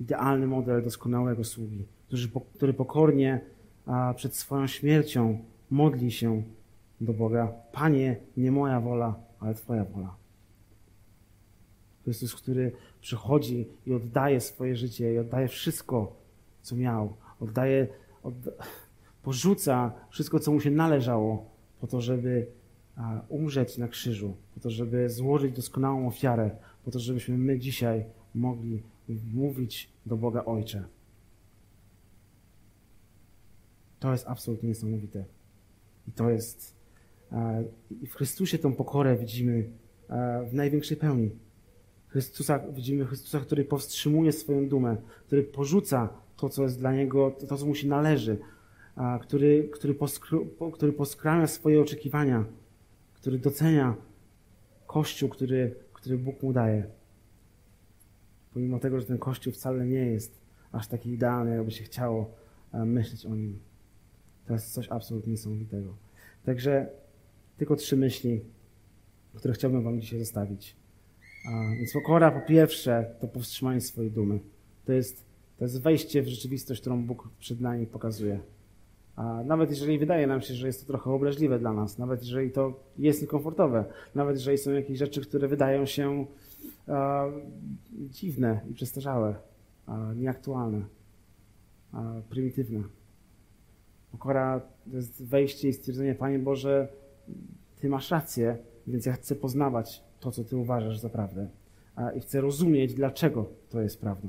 idealny 0.00 0.46
model 0.46 0.84
doskonałego 0.84 1.44
sługi, 1.44 1.86
który 2.54 2.74
pokornie 2.74 3.40
przed 4.16 4.36
swoją 4.36 4.66
śmiercią 4.66 5.44
modli 5.70 6.12
się 6.12 6.42
do 7.00 7.12
Boga: 7.12 7.52
Panie, 7.72 8.16
nie 8.36 8.52
moja 8.52 8.80
wola, 8.80 9.14
ale 9.40 9.54
Twoja 9.54 9.84
wola. 9.84 10.16
Chrystus, 12.06 12.34
który 12.34 12.72
przychodzi 13.00 13.68
i 13.86 13.92
oddaje 13.92 14.40
swoje 14.40 14.76
życie 14.76 15.14
i 15.14 15.18
oddaje 15.18 15.48
wszystko, 15.48 16.16
co 16.62 16.76
miał. 16.76 17.16
Oddaje, 17.40 17.88
odda 18.22 18.50
porzuca 19.22 19.92
wszystko, 20.10 20.38
co 20.38 20.52
mu 20.52 20.60
się 20.60 20.70
należało, 20.70 21.50
po 21.80 21.86
to, 21.86 22.00
żeby 22.00 22.46
umrzeć 23.28 23.78
na 23.78 23.88
krzyżu, 23.88 24.36
po 24.54 24.60
to, 24.60 24.70
żeby 24.70 25.10
złożyć 25.10 25.56
doskonałą 25.56 26.06
ofiarę, 26.06 26.50
po 26.84 26.90
to, 26.90 26.98
żebyśmy 26.98 27.38
my 27.38 27.58
dzisiaj 27.58 28.04
mogli 28.34 28.82
mówić 29.34 29.92
do 30.06 30.16
Boga 30.16 30.44
Ojcze. 30.44 30.84
To 33.98 34.12
jest 34.12 34.26
absolutnie 34.26 34.68
niesamowite. 34.68 35.24
I 36.08 36.12
to 36.12 36.30
jest. 36.30 36.76
I 38.02 38.06
w 38.06 38.14
Chrystusie 38.14 38.58
tą 38.58 38.74
pokorę 38.74 39.16
widzimy 39.16 39.70
w 40.46 40.50
największej 40.52 40.96
pełni. 40.96 41.30
Chrystusa, 42.16 42.58
widzimy 42.58 43.04
Chrystusa, 43.04 43.40
który 43.40 43.64
powstrzymuje 43.64 44.32
swoją 44.32 44.68
dumę, 44.68 44.96
który 45.26 45.42
porzuca 45.42 46.08
to, 46.36 46.48
co 46.48 46.62
jest 46.62 46.78
dla 46.78 46.92
niego, 46.92 47.30
to, 47.48 47.56
co 47.56 47.66
mu 47.66 47.74
się 47.74 47.88
należy, 47.88 48.38
który, 49.20 49.68
który, 49.72 49.94
poskru, 49.94 50.46
który 50.72 50.92
poskramia 50.92 51.46
swoje 51.46 51.80
oczekiwania, 51.80 52.44
który 53.14 53.38
docenia 53.38 53.96
Kościół, 54.86 55.28
który, 55.28 55.74
który 55.92 56.18
Bóg 56.18 56.42
mu 56.42 56.52
daje. 56.52 56.86
Pomimo 58.54 58.78
tego, 58.78 59.00
że 59.00 59.06
ten 59.06 59.18
Kościół 59.18 59.52
wcale 59.52 59.86
nie 59.86 60.06
jest 60.06 60.40
aż 60.72 60.88
taki 60.88 61.10
idealny, 61.10 61.56
jakby 61.56 61.70
się 61.70 61.84
chciało 61.84 62.34
myśleć 62.72 63.26
o 63.26 63.34
nim. 63.34 63.58
To 64.46 64.52
jest 64.52 64.72
coś 64.72 64.88
absolutnie 64.88 65.32
niesamowitego. 65.32 65.96
Także 66.44 66.88
tylko 67.56 67.76
trzy 67.76 67.96
myśli, 67.96 68.40
które 69.34 69.54
chciałbym 69.54 69.82
Wam 69.82 70.00
dzisiaj 70.00 70.18
zostawić. 70.18 70.76
Więc 71.78 71.92
pokora 71.92 72.30
po 72.30 72.40
pierwsze 72.40 73.14
to 73.20 73.28
powstrzymanie 73.28 73.80
swojej 73.80 74.10
dumy. 74.10 74.40
To 74.84 74.92
jest, 74.92 75.24
to 75.58 75.64
jest 75.64 75.82
wejście 75.82 76.22
w 76.22 76.28
rzeczywistość, 76.28 76.80
którą 76.80 77.06
Bóg 77.06 77.28
przed 77.38 77.60
nami 77.60 77.86
pokazuje. 77.86 78.40
A 79.16 79.42
nawet 79.42 79.70
jeżeli 79.70 79.98
wydaje 79.98 80.26
nam 80.26 80.40
się, 80.40 80.54
że 80.54 80.66
jest 80.66 80.80
to 80.80 80.86
trochę 80.86 81.10
obraźliwe 81.10 81.58
dla 81.58 81.72
nas, 81.72 81.98
nawet 81.98 82.20
jeżeli 82.22 82.50
to 82.50 82.80
jest 82.98 83.22
niekomfortowe, 83.22 83.84
nawet 84.14 84.36
jeżeli 84.36 84.58
są 84.58 84.70
jakieś 84.70 84.98
rzeczy, 84.98 85.20
które 85.20 85.48
wydają 85.48 85.86
się 85.86 86.26
dziwne 87.90 88.60
i 88.70 88.74
przestarzałe, 88.74 89.34
nieaktualne, 90.16 90.82
prymitywne. 92.28 92.82
Pokora 94.12 94.60
to 94.90 94.96
jest 94.96 95.24
wejście 95.24 95.68
i 95.68 95.72
stwierdzenie, 95.72 96.14
Panie 96.14 96.38
Boże, 96.38 96.88
Ty 97.80 97.88
masz 97.88 98.10
rację, 98.10 98.58
więc 98.86 99.06
ja 99.06 99.12
chcę 99.12 99.34
poznawać 99.34 100.04
to, 100.20 100.30
co 100.30 100.44
Ty 100.44 100.56
uważasz 100.56 100.98
za 100.98 101.08
prawdę. 101.08 101.48
I 102.16 102.20
chcę 102.20 102.40
rozumieć, 102.40 102.94
dlaczego 102.94 103.46
to 103.70 103.80
jest 103.80 104.00
prawdą. 104.00 104.28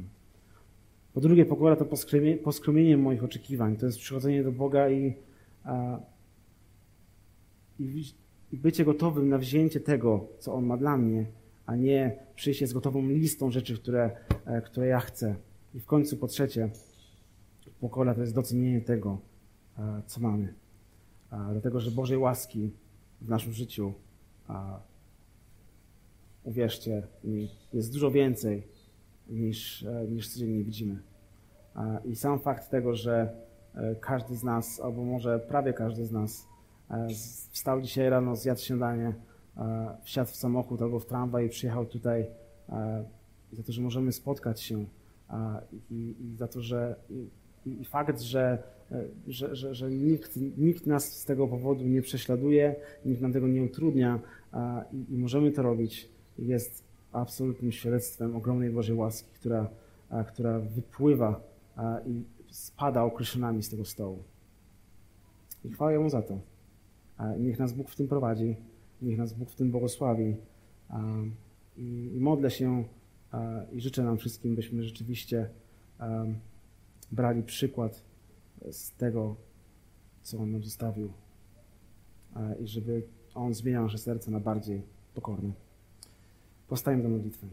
Po 1.13 1.21
drugie, 1.21 1.45
pokora 1.45 1.75
to 1.75 1.85
poskromienie 2.43 2.97
moich 2.97 3.23
oczekiwań. 3.23 3.75
To 3.75 3.85
jest 3.85 3.97
przychodzenie 3.97 4.43
do 4.43 4.51
Boga 4.51 4.89
i, 4.89 5.15
a, 5.63 5.99
i, 7.79 8.03
i 8.51 8.57
bycie 8.57 8.85
gotowym 8.85 9.29
na 9.29 9.37
wzięcie 9.37 9.79
tego, 9.79 10.27
co 10.39 10.53
On 10.53 10.65
ma 10.65 10.77
dla 10.77 10.97
mnie, 10.97 11.25
a 11.65 11.75
nie 11.75 12.19
przyjście 12.35 12.67
z 12.67 12.73
gotową 12.73 13.07
listą 13.07 13.51
rzeczy, 13.51 13.77
które, 13.77 14.11
e, 14.45 14.61
które 14.61 14.87
ja 14.87 14.99
chcę. 14.99 15.35
I 15.73 15.79
w 15.79 15.85
końcu, 15.85 16.17
po 16.17 16.27
trzecie, 16.27 16.69
pokora 17.79 18.15
to 18.15 18.21
jest 18.21 18.35
docenienie 18.35 18.81
tego, 18.81 19.17
co 20.05 20.21
mamy. 20.21 20.53
Dlatego, 21.51 21.79
że 21.79 21.91
Bożej 21.91 22.17
łaski 22.17 22.71
w 23.21 23.29
naszym 23.29 23.53
życiu 23.53 23.93
uwierzcie 26.47 27.03
mi, 27.23 27.49
jest 27.73 27.93
dużo 27.93 28.11
więcej 28.11 28.67
niż, 29.29 29.83
e, 29.83 30.07
niż 30.07 30.29
codziennie 30.29 30.63
widzimy. 30.63 30.99
I 32.05 32.15
sam 32.15 32.39
fakt 32.39 32.69
tego, 32.69 32.95
że 32.95 33.29
e, 33.75 33.95
każdy 33.95 34.35
z 34.35 34.43
nas, 34.43 34.79
albo 34.79 35.03
może 35.03 35.39
prawie 35.39 35.73
każdy 35.73 36.05
z 36.05 36.11
nas, 36.11 36.47
e, 36.89 37.07
wstał 37.51 37.81
dzisiaj 37.81 38.09
rano, 38.09 38.35
zjadł 38.35 38.61
śniadanie, 38.61 39.13
wsiadł 40.03 40.31
w 40.31 40.35
samochód 40.35 40.81
albo 40.81 40.99
w 40.99 41.05
tramwaj 41.05 41.45
i 41.45 41.49
przyjechał 41.49 41.85
tutaj 41.85 42.25
za 43.51 43.63
to, 43.63 43.71
że 43.71 43.81
możemy 43.81 44.11
spotkać 44.11 44.61
się 44.61 44.85
i, 45.91 46.15
i 46.19 46.35
za 46.35 46.47
to, 46.47 46.61
że 46.61 46.95
i, 47.65 47.81
i 47.81 47.85
fakt, 47.85 48.21
że, 48.21 48.63
że, 49.27 49.55
że, 49.55 49.75
że, 49.75 49.91
nikt, 49.91 50.35
nikt 50.57 50.87
nas 50.87 51.19
z 51.19 51.25
tego 51.25 51.47
powodu 51.47 51.83
nie 51.83 52.01
prześladuje, 52.01 52.75
nikt 53.05 53.21
nam 53.21 53.33
tego 53.33 53.47
nie 53.47 53.63
utrudnia 53.63 54.19
i, 54.93 55.13
i 55.13 55.17
możemy 55.17 55.51
to 55.51 55.61
robić, 55.61 56.09
jest 56.39 56.83
absolutnym 57.11 57.71
świadectwem 57.71 58.35
ogromnej 58.35 58.69
Bożej 58.69 58.95
łaski, 58.95 59.29
która, 59.33 59.69
która 60.27 60.59
wypływa 60.59 61.41
i 62.05 62.23
spada 62.51 63.03
określonami 63.03 63.63
z 63.63 63.69
tego 63.69 63.85
stołu. 63.85 64.23
I 65.65 65.69
chwałę 65.69 65.99
Mu 65.99 66.09
za 66.09 66.21
to. 66.21 66.39
Niech 67.39 67.59
nas 67.59 67.73
Bóg 67.73 67.89
w 67.89 67.95
tym 67.95 68.07
prowadzi, 68.07 68.55
niech 69.01 69.17
nas 69.17 69.33
Bóg 69.33 69.49
w 69.49 69.55
tym 69.55 69.71
błogosławi. 69.71 70.35
I 71.77 72.17
modlę 72.19 72.51
się 72.51 72.83
i 73.71 73.81
życzę 73.81 74.03
nam 74.03 74.17
wszystkim, 74.17 74.55
byśmy 74.55 74.83
rzeczywiście 74.83 75.49
brali 77.11 77.43
przykład 77.43 78.03
z 78.71 78.91
tego, 78.91 79.35
co 80.21 80.37
On 80.37 80.51
nam 80.51 80.63
zostawił 80.63 81.11
i 82.59 82.67
żeby 82.67 83.03
On 83.35 83.53
zmieniał 83.53 83.83
nasze 83.83 83.97
serce 83.97 84.31
na 84.31 84.39
bardziej 84.39 84.81
pokorne. 85.13 85.51
Powstajemy 86.67 87.03
do 87.03 87.09
modlitwy. 87.09 87.47